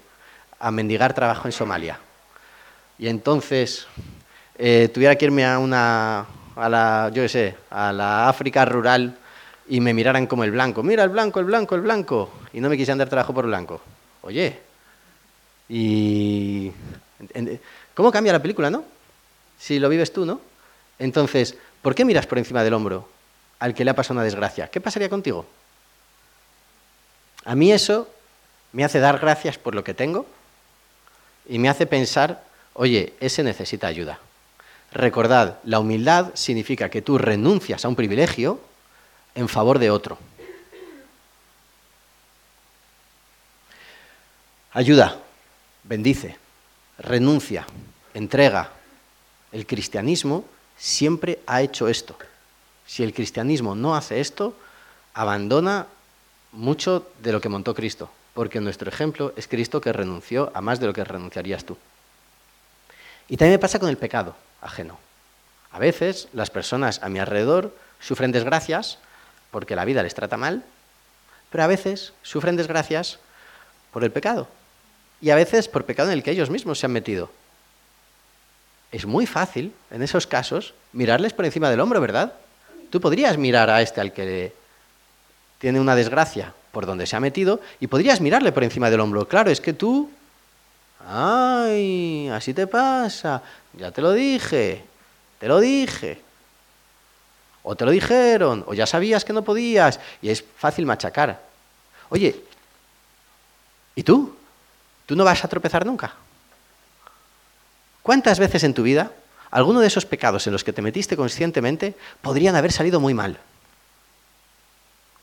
a 0.58 0.70
mendigar 0.70 1.14
trabajo 1.14 1.48
en 1.48 1.52
Somalia. 1.52 1.98
Y 2.98 3.08
entonces 3.08 3.86
eh, 4.58 4.88
tuviera 4.92 5.16
que 5.16 5.26
irme 5.26 5.44
a 5.44 5.58
una, 5.58 6.26
a 6.54 6.68
la, 6.68 7.10
yo 7.12 7.28
sé, 7.28 7.56
a 7.70 7.92
la 7.92 8.28
África 8.28 8.64
rural 8.64 9.16
y 9.68 9.80
me 9.80 9.94
miraran 9.94 10.26
como 10.26 10.44
el 10.44 10.50
blanco. 10.50 10.82
Mira 10.82 11.04
el 11.04 11.10
blanco, 11.10 11.40
el 11.40 11.46
blanco, 11.46 11.74
el 11.74 11.80
blanco. 11.80 12.30
Y 12.52 12.60
no 12.60 12.68
me 12.68 12.76
quisieran 12.76 12.98
dar 12.98 13.08
trabajo 13.08 13.34
por 13.34 13.46
blanco. 13.46 13.80
Oye, 14.22 14.58
y... 15.68 16.70
¿Cómo 17.94 18.12
cambia 18.12 18.32
la 18.32 18.42
película, 18.42 18.70
no? 18.70 18.84
Si 19.58 19.78
lo 19.78 19.88
vives 19.88 20.12
tú, 20.12 20.26
¿no? 20.26 20.40
Entonces, 20.98 21.56
¿por 21.82 21.94
qué 21.94 22.04
miras 22.04 22.26
por 22.26 22.38
encima 22.38 22.62
del 22.62 22.74
hombro 22.74 23.08
al 23.58 23.74
que 23.74 23.84
le 23.84 23.90
ha 23.90 23.94
pasado 23.94 24.14
una 24.14 24.24
desgracia? 24.24 24.68
¿Qué 24.68 24.80
pasaría 24.80 25.08
contigo? 25.08 25.46
A 27.44 27.54
mí 27.54 27.72
eso 27.72 28.08
me 28.72 28.84
hace 28.84 29.00
dar 29.00 29.18
gracias 29.18 29.56
por 29.56 29.74
lo 29.74 29.82
que 29.82 29.94
tengo 29.94 30.26
y 31.48 31.58
me 31.58 31.68
hace 31.68 31.86
pensar, 31.86 32.42
oye, 32.74 33.14
ese 33.20 33.42
necesita 33.42 33.86
ayuda. 33.86 34.18
Recordad, 34.92 35.58
la 35.64 35.78
humildad 35.78 36.32
significa 36.34 36.90
que 36.90 37.02
tú 37.02 37.18
renuncias 37.18 37.84
a 37.84 37.88
un 37.88 37.96
privilegio 37.96 38.60
en 39.36 39.48
favor 39.48 39.78
de 39.78 39.90
otro. 39.90 40.18
Ayuda, 44.72 45.18
bendice, 45.84 46.36
renuncia, 46.98 47.64
entrega. 48.12 48.70
El 49.52 49.64
cristianismo 49.64 50.44
siempre 50.76 51.38
ha 51.46 51.62
hecho 51.62 51.86
esto. 51.86 52.18
Si 52.84 53.04
el 53.04 53.14
cristianismo 53.14 53.76
no 53.76 53.94
hace 53.94 54.20
esto, 54.20 54.56
abandona 55.14 55.86
mucho 56.50 57.06
de 57.22 57.30
lo 57.30 57.40
que 57.40 57.48
montó 57.48 57.72
Cristo 57.72 58.10
porque 58.36 58.60
nuestro 58.60 58.90
ejemplo 58.90 59.32
es 59.34 59.48
Cristo 59.48 59.80
que 59.80 59.94
renunció 59.94 60.52
a 60.52 60.60
más 60.60 60.78
de 60.78 60.86
lo 60.86 60.92
que 60.92 61.02
renunciarías 61.02 61.64
tú. 61.64 61.78
Y 63.28 63.38
también 63.38 63.54
me 63.54 63.58
pasa 63.58 63.78
con 63.78 63.88
el 63.88 63.96
pecado 63.96 64.36
ajeno. 64.60 64.98
A 65.72 65.78
veces 65.78 66.28
las 66.34 66.50
personas 66.50 67.02
a 67.02 67.08
mi 67.08 67.18
alrededor 67.18 67.74
sufren 67.98 68.32
desgracias 68.32 68.98
porque 69.56 69.74
la 69.74 69.86
vida 69.86 70.02
les 70.02 70.12
trata 70.12 70.36
mal, 70.36 70.62
pero 71.48 71.64
a 71.64 71.66
veces 71.66 72.12
sufren 72.20 72.56
desgracias 72.56 73.18
por 73.90 74.04
el 74.04 74.10
pecado. 74.12 74.48
Y 75.22 75.30
a 75.30 75.34
veces 75.34 75.66
por 75.66 75.86
pecado 75.86 76.10
en 76.10 76.18
el 76.18 76.22
que 76.22 76.30
ellos 76.30 76.50
mismos 76.50 76.78
se 76.78 76.84
han 76.84 76.92
metido. 76.92 77.30
Es 78.92 79.06
muy 79.06 79.24
fácil, 79.24 79.72
en 79.90 80.02
esos 80.02 80.26
casos, 80.26 80.74
mirarles 80.92 81.32
por 81.32 81.46
encima 81.46 81.70
del 81.70 81.80
hombro, 81.80 82.02
¿verdad? 82.02 82.34
Tú 82.90 83.00
podrías 83.00 83.38
mirar 83.38 83.70
a 83.70 83.80
este 83.80 84.02
al 84.02 84.12
que 84.12 84.52
tiene 85.58 85.80
una 85.80 85.96
desgracia 85.96 86.52
por 86.70 86.84
donde 86.84 87.06
se 87.06 87.16
ha 87.16 87.20
metido 87.20 87.62
y 87.80 87.86
podrías 87.86 88.20
mirarle 88.20 88.52
por 88.52 88.62
encima 88.62 88.90
del 88.90 89.00
hombro. 89.00 89.26
Claro, 89.26 89.50
es 89.50 89.62
que 89.62 89.72
tú, 89.72 90.10
ay, 91.08 92.28
así 92.28 92.52
te 92.52 92.66
pasa, 92.66 93.42
ya 93.72 93.90
te 93.90 94.02
lo 94.02 94.12
dije, 94.12 94.84
te 95.38 95.48
lo 95.48 95.60
dije. 95.60 96.25
O 97.68 97.74
te 97.74 97.84
lo 97.84 97.90
dijeron, 97.90 98.62
o 98.68 98.74
ya 98.74 98.86
sabías 98.86 99.24
que 99.24 99.32
no 99.32 99.42
podías, 99.42 99.98
y 100.22 100.28
es 100.28 100.44
fácil 100.56 100.86
machacar. 100.86 101.42
Oye, 102.10 102.44
¿y 103.96 104.04
tú? 104.04 104.36
¿Tú 105.04 105.16
no 105.16 105.24
vas 105.24 105.44
a 105.44 105.48
tropezar 105.48 105.84
nunca? 105.84 106.14
¿Cuántas 108.02 108.38
veces 108.38 108.62
en 108.62 108.72
tu 108.72 108.84
vida 108.84 109.10
alguno 109.50 109.80
de 109.80 109.88
esos 109.88 110.06
pecados 110.06 110.46
en 110.46 110.52
los 110.52 110.62
que 110.62 110.72
te 110.72 110.80
metiste 110.80 111.16
conscientemente 111.16 111.96
podrían 112.22 112.54
haber 112.54 112.70
salido 112.70 113.00
muy 113.00 113.14
mal? 113.14 113.36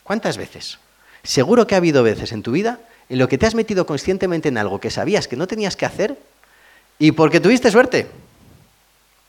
¿Cuántas 0.02 0.36
veces? 0.36 0.78
Seguro 1.22 1.66
que 1.66 1.76
ha 1.76 1.78
habido 1.78 2.02
veces 2.02 2.30
en 2.32 2.42
tu 2.42 2.52
vida 2.52 2.78
en 3.08 3.20
lo 3.20 3.26
que 3.26 3.38
te 3.38 3.46
has 3.46 3.54
metido 3.54 3.86
conscientemente 3.86 4.50
en 4.50 4.58
algo 4.58 4.80
que 4.80 4.90
sabías 4.90 5.28
que 5.28 5.36
no 5.36 5.46
tenías 5.46 5.76
que 5.76 5.86
hacer 5.86 6.18
y 6.98 7.12
porque 7.12 7.40
tuviste 7.40 7.70
suerte. 7.70 8.06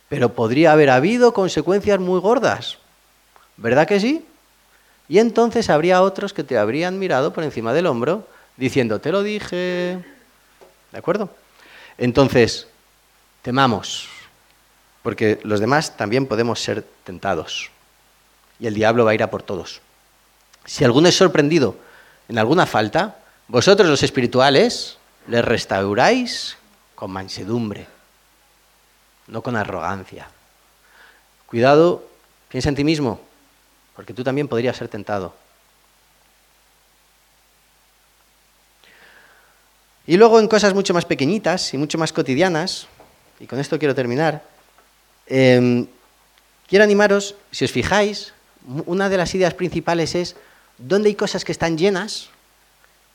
Pero 0.10 0.34
podría 0.34 0.73
haber 0.73 0.89
habido 0.89 1.34
consecuencias 1.34 2.01
muy 2.01 2.19
gordas. 2.19 2.80
¿Verdad 3.57 3.87
que 3.87 3.99
sí? 3.99 4.25
Y 5.07 5.19
entonces 5.19 5.69
habría 5.69 6.01
otros 6.01 6.33
que 6.33 6.43
te 6.43 6.57
habrían 6.57 6.99
mirado 6.99 7.33
por 7.33 7.43
encima 7.43 7.73
del 7.73 7.87
hombro 7.87 8.27
diciendo, 8.57 8.99
te 8.99 9.11
lo 9.11 9.23
dije. 9.23 10.03
¿De 10.91 10.97
acuerdo? 10.97 11.29
Entonces, 11.97 12.67
temamos, 13.41 14.09
porque 15.03 15.39
los 15.43 15.59
demás 15.59 15.95
también 15.97 16.25
podemos 16.25 16.59
ser 16.59 16.83
tentados. 17.03 17.69
Y 18.59 18.67
el 18.67 18.73
diablo 18.73 19.05
va 19.05 19.11
a 19.11 19.15
ir 19.15 19.23
a 19.23 19.29
por 19.29 19.43
todos. 19.43 19.81
Si 20.65 20.83
alguno 20.83 21.07
es 21.07 21.15
sorprendido 21.15 21.75
en 22.27 22.39
alguna 22.39 22.65
falta, 22.65 23.19
vosotros 23.47 23.87
los 23.87 24.01
espirituales 24.01 24.97
les 25.27 25.45
restauráis 25.45 26.57
con 26.95 27.11
mansedumbre, 27.11 27.87
no 29.27 29.41
con 29.41 29.55
arrogancia. 29.55 30.27
Cuidado, 31.45 32.07
piensa 32.49 32.69
en 32.69 32.75
ti 32.75 32.83
mismo, 32.83 33.21
porque 33.95 34.13
tú 34.13 34.23
también 34.23 34.47
podrías 34.47 34.77
ser 34.77 34.88
tentado. 34.88 35.34
Y 40.08 40.17
luego 40.17 40.39
en 40.39 40.47
cosas 40.47 40.73
mucho 40.73 40.93
más 40.93 41.05
pequeñitas 41.05 41.73
y 41.73 41.77
mucho 41.77 41.97
más 41.97 42.13
cotidianas, 42.13 42.88
y 43.39 43.47
con 43.47 43.60
esto 43.60 43.79
quiero 43.79 43.95
terminar, 43.95 44.43
em, 45.25 45.88
quiero 46.67 46.84
animaros, 46.84 47.36
si 47.51 47.65
os 47.65 47.71
fijáis, 47.71 48.33
una 48.85 49.10
de 49.10 49.17
las 49.17 49.33
ideas 49.33 49.54
principales 49.54 50.13
es 50.15 50.35
dónde 50.77 51.10
hay 51.10 51.15
cosas 51.15 51.43
que 51.43 51.52
están 51.52 51.77
llenas 51.77 52.29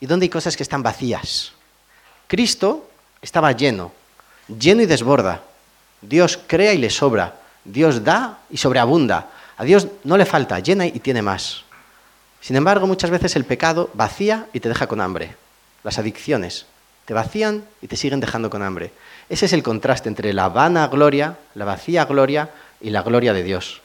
y 0.01 0.07
dónde 0.07 0.25
hay 0.25 0.31
cosas 0.31 0.57
que 0.57 0.63
están 0.63 0.83
vacías. 0.83 1.53
Cristo 2.27 2.89
estaba 3.23 3.53
lleno, 3.53 3.93
lleno 4.49 4.83
y 4.83 4.87
desborda. 4.87 5.43
Dios 6.01 6.39
crea 6.47 6.73
y 6.73 6.79
le 6.79 6.91
sobra. 6.91 7.37
Dios 7.65 8.03
da 8.03 8.39
y 8.51 8.57
sobreabunda. 8.57 9.31
A 9.61 9.65
Dios 9.65 9.89
no 10.05 10.17
le 10.17 10.25
falta, 10.25 10.59
llena 10.59 10.87
y 10.87 11.01
tiene 11.01 11.21
más. 11.21 11.65
Sin 12.41 12.57
embargo, 12.57 12.87
muchas 12.87 13.11
veces 13.11 13.37
el 13.37 13.45
pecado 13.45 13.91
vacía 13.93 14.47
y 14.55 14.61
te 14.61 14.71
deja 14.71 14.87
con 14.87 15.03
hambre. 15.03 15.37
Las 15.85 15.99
adicciones 15.99 16.65
te 17.05 17.13
vacían 17.13 17.67
y 17.83 17.87
te 17.87 17.99
siguen 17.99 18.21
dejando 18.21 18.49
con 18.49 18.63
hambre. 18.63 18.91
Ese 19.29 19.45
es 19.45 19.53
el 19.53 19.63
contraste 19.63 20.09
entre 20.09 20.33
la 20.33 20.49
vana 20.49 20.89
gloria, 20.89 21.37
la 21.55 21.67
vacía 21.67 22.07
gloria 22.07 22.49
y 22.81 22.89
la 22.89 23.03
gloria 23.03 23.35
de 23.35 23.43
Dios. 23.43 23.83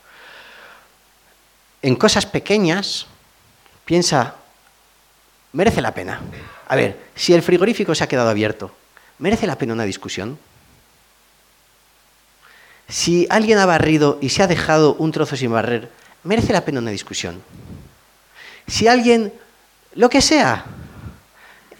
en 1.82 1.98
cosas 1.98 2.26
pequeñas, 2.26 3.08
piensa, 3.84 4.36
merece 5.52 5.82
la 5.82 5.94
pena. 5.94 6.22
A 6.70 6.78
ver, 6.78 6.98
si 7.16 7.34
el 7.34 7.44
frigorífico 7.44 7.94
se 7.94 8.06
ha 8.06 8.08
quedado 8.08 8.30
abierto, 8.30 8.72
¿merece 9.20 9.46
la 9.46 9.58
pena 9.58 9.74
una 9.74 9.84
discusión? 9.84 10.40
Si 12.88 13.26
alguien 13.30 13.58
ha 13.58 13.66
barrido 13.66 14.18
y 14.22 14.30
se 14.30 14.44
ha 14.44 14.48
dejado 14.48 14.96
un 14.96 15.12
trozo 15.12 15.36
sin 15.36 15.52
barrer, 15.52 15.92
¿merece 16.24 16.54
la 16.54 16.64
pena 16.64 16.80
una 16.80 16.92
discusión? 16.92 17.42
Si 18.68 18.88
alguien, 18.88 19.34
lo 19.94 20.10
que 20.10 20.22
sea, 20.22 20.66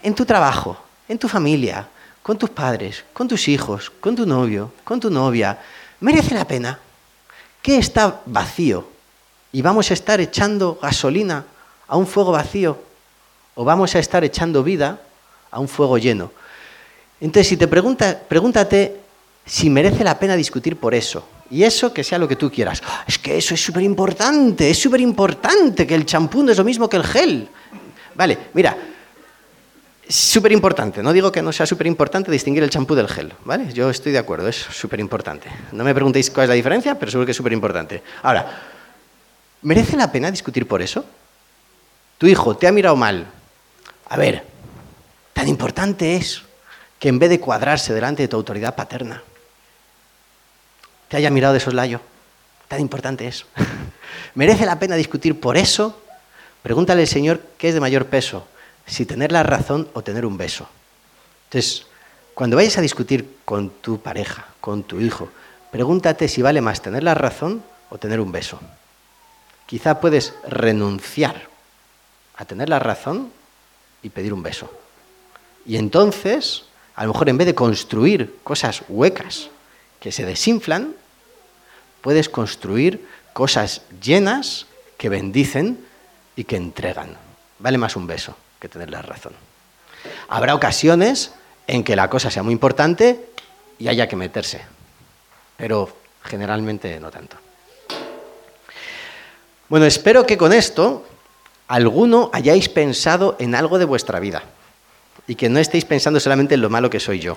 en 0.02 0.14
tu 0.14 0.24
trabajo, 0.24 0.78
en 1.08 1.18
tu 1.18 1.28
familia, 1.28 1.88
con 2.22 2.38
tus 2.38 2.50
padres, 2.50 3.04
con 3.12 3.28
tus 3.28 3.48
hijos, 3.48 3.90
con 4.00 4.16
tu 4.16 4.26
novio, 4.26 4.72
con 4.82 4.98
tu 4.98 5.10
novia, 5.10 5.58
¿merece 6.00 6.34
la 6.34 6.46
pena? 6.46 6.78
¿Qué 7.62 7.78
está 7.78 8.20
vacío? 8.26 8.88
¿Y 9.52 9.62
vamos 9.62 9.90
a 9.90 9.94
estar 9.94 10.20
echando 10.20 10.78
gasolina 10.82 11.44
a 11.86 11.96
un 11.96 12.06
fuego 12.06 12.32
vacío? 12.32 12.78
¿O 13.54 13.64
vamos 13.64 13.94
a 13.94 14.00
estar 14.00 14.24
echando 14.24 14.62
vida 14.62 15.00
a 15.50 15.60
un 15.60 15.68
fuego 15.68 15.98
lleno? 15.98 16.32
Entonces, 17.20 17.48
si 17.48 17.56
te 17.56 17.66
preguntas, 17.66 18.16
pregúntate 18.28 19.00
si 19.46 19.70
merece 19.70 20.04
la 20.04 20.18
pena 20.18 20.36
discutir 20.36 20.76
por 20.76 20.94
eso. 20.94 21.26
Y 21.50 21.62
eso 21.62 21.92
que 21.94 22.02
sea 22.02 22.18
lo 22.18 22.26
que 22.26 22.36
tú 22.36 22.50
quieras. 22.50 22.82
Es 23.06 23.18
que 23.18 23.38
eso 23.38 23.54
es 23.54 23.64
súper 23.64 23.84
importante, 23.84 24.68
es 24.68 24.78
súper 24.78 25.00
importante 25.00 25.86
que 25.86 25.94
el 25.94 26.04
champú 26.04 26.42
no 26.42 26.50
es 26.50 26.58
lo 26.58 26.64
mismo 26.64 26.88
que 26.88 26.96
el 26.96 27.04
gel. 27.04 27.48
Vale, 28.16 28.36
mira, 28.52 28.76
súper 30.08 30.50
importante. 30.50 31.02
No 31.02 31.12
digo 31.12 31.30
que 31.30 31.42
no 31.42 31.52
sea 31.52 31.66
súper 31.66 31.86
importante 31.86 32.32
distinguir 32.32 32.64
el 32.64 32.70
champú 32.70 32.96
del 32.96 33.08
gel, 33.08 33.32
¿vale? 33.44 33.72
Yo 33.72 33.90
estoy 33.90 34.10
de 34.10 34.18
acuerdo, 34.18 34.48
es 34.48 34.56
súper 34.56 34.98
importante. 34.98 35.48
No 35.70 35.84
me 35.84 35.94
preguntéis 35.94 36.30
cuál 36.30 36.44
es 36.44 36.48
la 36.48 36.54
diferencia, 36.54 36.98
pero 36.98 37.12
seguro 37.12 37.26
que 37.26 37.30
es 37.30 37.36
súper 37.36 37.52
importante. 37.52 38.02
Ahora, 38.22 38.62
¿merece 39.62 39.96
la 39.96 40.10
pena 40.10 40.32
discutir 40.32 40.66
por 40.66 40.82
eso? 40.82 41.04
Tu 42.18 42.26
hijo 42.26 42.56
te 42.56 42.66
ha 42.66 42.72
mirado 42.72 42.96
mal. 42.96 43.26
A 44.08 44.16
ver, 44.16 44.44
tan 45.32 45.46
importante 45.46 46.16
es 46.16 46.42
que 46.98 47.08
en 47.08 47.18
vez 47.18 47.30
de 47.30 47.38
cuadrarse 47.38 47.94
delante 47.94 48.22
de 48.22 48.28
tu 48.28 48.36
autoridad 48.36 48.74
paterna, 48.74 49.22
te 51.08 51.16
haya 51.16 51.30
mirado 51.30 51.54
de 51.54 51.60
soslayo. 51.60 52.00
Tan 52.68 52.80
importante 52.80 53.26
es. 53.26 53.46
¿Merece 54.34 54.66
la 54.66 54.78
pena 54.78 54.96
discutir 54.96 55.40
por 55.40 55.56
eso? 55.56 56.00
Pregúntale 56.62 57.02
al 57.02 57.08
Señor 57.08 57.40
qué 57.58 57.68
es 57.68 57.74
de 57.74 57.80
mayor 57.80 58.06
peso, 58.06 58.46
si 58.86 59.06
tener 59.06 59.32
la 59.32 59.42
razón 59.42 59.88
o 59.94 60.02
tener 60.02 60.26
un 60.26 60.36
beso. 60.36 60.68
Entonces, 61.44 61.86
cuando 62.34 62.56
vayas 62.56 62.76
a 62.76 62.82
discutir 62.82 63.38
con 63.44 63.70
tu 63.70 64.00
pareja, 64.00 64.48
con 64.60 64.82
tu 64.82 65.00
hijo, 65.00 65.28
pregúntate 65.70 66.28
si 66.28 66.42
vale 66.42 66.60
más 66.60 66.82
tener 66.82 67.02
la 67.02 67.14
razón 67.14 67.62
o 67.88 67.98
tener 67.98 68.20
un 68.20 68.32
beso. 68.32 68.60
Quizá 69.66 70.00
puedes 70.00 70.34
renunciar 70.48 71.48
a 72.36 72.44
tener 72.44 72.68
la 72.68 72.78
razón 72.78 73.30
y 74.02 74.10
pedir 74.10 74.32
un 74.32 74.42
beso. 74.42 74.70
Y 75.64 75.76
entonces, 75.76 76.64
a 76.94 77.04
lo 77.04 77.12
mejor 77.12 77.28
en 77.28 77.38
vez 77.38 77.46
de 77.46 77.54
construir 77.54 78.36
cosas 78.42 78.82
huecas 78.88 79.50
que 80.00 80.12
se 80.12 80.24
desinflan, 80.24 80.94
puedes 82.00 82.28
construir 82.28 83.06
cosas 83.32 83.82
llenas 84.00 84.66
que 84.96 85.08
bendicen 85.08 85.84
y 86.36 86.44
que 86.44 86.56
entregan. 86.56 87.16
Vale 87.58 87.78
más 87.78 87.96
un 87.96 88.06
beso 88.06 88.36
que 88.60 88.68
tener 88.68 88.90
la 88.90 89.02
razón. 89.02 89.32
Habrá 90.28 90.54
ocasiones 90.54 91.32
en 91.66 91.84
que 91.84 91.96
la 91.96 92.08
cosa 92.08 92.30
sea 92.30 92.42
muy 92.42 92.52
importante 92.52 93.28
y 93.78 93.88
haya 93.88 94.08
que 94.08 94.16
meterse, 94.16 94.62
pero 95.56 95.96
generalmente 96.22 96.98
no 97.00 97.10
tanto. 97.10 97.36
Bueno, 99.68 99.86
espero 99.86 100.26
que 100.26 100.38
con 100.38 100.52
esto 100.52 101.04
alguno 101.66 102.30
hayáis 102.32 102.68
pensado 102.68 103.36
en 103.38 103.54
algo 103.54 103.78
de 103.78 103.84
vuestra 103.84 104.20
vida 104.20 104.44
y 105.26 105.34
que 105.34 105.48
no 105.48 105.58
estéis 105.58 105.84
pensando 105.84 106.20
solamente 106.20 106.54
en 106.54 106.60
lo 106.60 106.70
malo 106.70 106.88
que 106.88 107.00
soy 107.00 107.18
yo. 107.18 107.36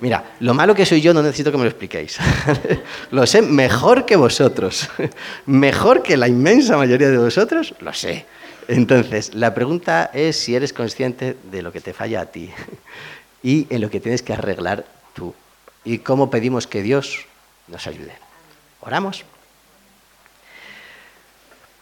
Mira, 0.00 0.24
lo 0.40 0.54
malo 0.54 0.74
que 0.74 0.86
soy 0.86 1.00
yo 1.00 1.12
no 1.12 1.22
necesito 1.22 1.50
que 1.50 1.58
me 1.58 1.64
lo 1.64 1.70
expliquéis. 1.70 2.18
lo 3.10 3.26
sé 3.26 3.42
mejor 3.42 4.06
que 4.06 4.16
vosotros. 4.16 4.88
mejor 5.46 6.02
que 6.02 6.16
la 6.16 6.28
inmensa 6.28 6.76
mayoría 6.76 7.08
de 7.08 7.18
vosotros, 7.18 7.74
lo 7.80 7.92
sé. 7.92 8.26
Entonces, 8.68 9.34
la 9.34 9.54
pregunta 9.54 10.10
es 10.12 10.36
si 10.36 10.54
eres 10.54 10.72
consciente 10.72 11.36
de 11.50 11.62
lo 11.62 11.72
que 11.72 11.80
te 11.80 11.92
falla 11.92 12.20
a 12.20 12.26
ti 12.26 12.50
y 13.42 13.66
en 13.70 13.80
lo 13.80 13.90
que 13.90 14.00
tienes 14.00 14.22
que 14.22 14.32
arreglar 14.32 14.84
tú. 15.14 15.34
Y 15.84 15.98
cómo 15.98 16.30
pedimos 16.30 16.66
que 16.66 16.82
Dios 16.82 17.24
nos 17.66 17.86
ayude. 17.86 18.12
¿Oramos? 18.80 19.24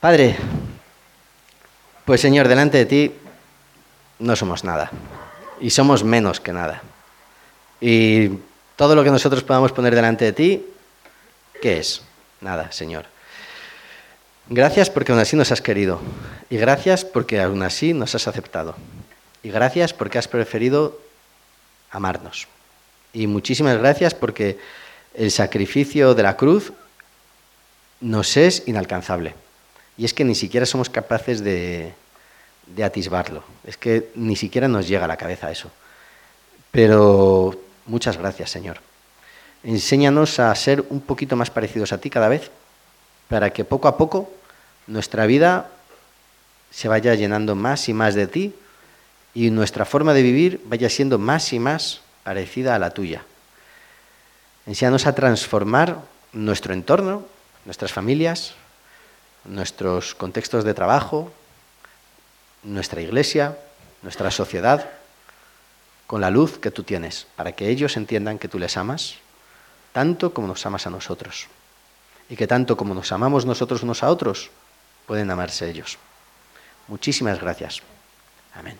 Padre, 0.00 0.36
pues 2.04 2.20
Señor, 2.20 2.48
delante 2.48 2.78
de 2.78 2.86
ti 2.86 3.12
no 4.20 4.36
somos 4.36 4.62
nada 4.62 4.90
y 5.60 5.70
somos 5.70 6.04
menos 6.04 6.40
que 6.40 6.52
nada. 6.52 6.82
Y 7.80 8.30
todo 8.76 8.94
lo 8.94 9.04
que 9.04 9.10
nosotros 9.10 9.42
podamos 9.42 9.72
poner 9.72 9.94
delante 9.94 10.24
de 10.24 10.32
ti, 10.32 10.66
¿qué 11.60 11.78
es? 11.78 12.02
Nada, 12.40 12.72
Señor. 12.72 13.06
Gracias 14.48 14.90
porque 14.90 15.12
aún 15.12 15.20
así 15.20 15.34
nos 15.34 15.50
has 15.50 15.60
querido. 15.60 16.00
Y 16.50 16.56
gracias 16.56 17.04
porque 17.04 17.40
aún 17.40 17.62
así 17.62 17.92
nos 17.92 18.14
has 18.14 18.28
aceptado. 18.28 18.76
Y 19.42 19.50
gracias 19.50 19.92
porque 19.92 20.18
has 20.18 20.28
preferido 20.28 21.00
amarnos. 21.90 22.46
Y 23.12 23.26
muchísimas 23.26 23.78
gracias 23.78 24.14
porque 24.14 24.58
el 25.14 25.30
sacrificio 25.30 26.14
de 26.14 26.22
la 26.22 26.36
cruz 26.36 26.72
nos 28.00 28.36
es 28.36 28.62
inalcanzable. 28.66 29.34
Y 29.98 30.04
es 30.04 30.14
que 30.14 30.24
ni 30.24 30.34
siquiera 30.34 30.66
somos 30.66 30.90
capaces 30.90 31.42
de, 31.42 31.94
de 32.66 32.84
atisbarlo. 32.84 33.42
Es 33.64 33.76
que 33.76 34.10
ni 34.14 34.36
siquiera 34.36 34.68
nos 34.68 34.86
llega 34.86 35.06
a 35.06 35.08
la 35.08 35.16
cabeza 35.16 35.50
eso. 35.50 35.70
Pero 36.70 37.58
Muchas 37.86 38.16
gracias, 38.16 38.50
Señor. 38.50 38.78
Enséñanos 39.62 40.38
a 40.38 40.54
ser 40.54 40.84
un 40.90 41.00
poquito 41.00 41.36
más 41.36 41.50
parecidos 41.50 41.92
a 41.92 41.98
ti 41.98 42.10
cada 42.10 42.28
vez, 42.28 42.50
para 43.28 43.50
que 43.50 43.64
poco 43.64 43.88
a 43.88 43.96
poco 43.96 44.30
nuestra 44.86 45.26
vida 45.26 45.70
se 46.70 46.88
vaya 46.88 47.14
llenando 47.14 47.54
más 47.54 47.88
y 47.88 47.94
más 47.94 48.14
de 48.14 48.26
ti 48.26 48.54
y 49.34 49.50
nuestra 49.50 49.84
forma 49.84 50.14
de 50.14 50.22
vivir 50.22 50.60
vaya 50.66 50.88
siendo 50.88 51.18
más 51.18 51.52
y 51.52 51.58
más 51.58 52.00
parecida 52.22 52.74
a 52.74 52.78
la 52.78 52.90
tuya. 52.90 53.22
Enséñanos 54.66 55.06
a 55.06 55.14
transformar 55.14 56.00
nuestro 56.32 56.74
entorno, 56.74 57.24
nuestras 57.64 57.92
familias, 57.92 58.54
nuestros 59.44 60.14
contextos 60.14 60.64
de 60.64 60.74
trabajo, 60.74 61.32
nuestra 62.62 63.00
iglesia, 63.00 63.56
nuestra 64.02 64.30
sociedad 64.30 64.90
con 66.06 66.20
la 66.20 66.30
luz 66.30 66.58
que 66.58 66.70
tú 66.70 66.82
tienes, 66.82 67.26
para 67.36 67.52
que 67.52 67.68
ellos 67.68 67.96
entiendan 67.96 68.38
que 68.38 68.48
tú 68.48 68.58
les 68.58 68.76
amas 68.76 69.16
tanto 69.92 70.34
como 70.34 70.46
nos 70.46 70.66
amas 70.66 70.86
a 70.86 70.90
nosotros. 70.90 71.48
Y 72.28 72.36
que 72.36 72.46
tanto 72.46 72.76
como 72.76 72.92
nos 72.92 73.12
amamos 73.12 73.46
nosotros 73.46 73.82
unos 73.82 74.02
a 74.02 74.10
otros, 74.10 74.50
pueden 75.06 75.30
amarse 75.30 75.70
ellos. 75.70 75.96
Muchísimas 76.86 77.40
gracias. 77.40 77.80
Amén. 78.54 78.76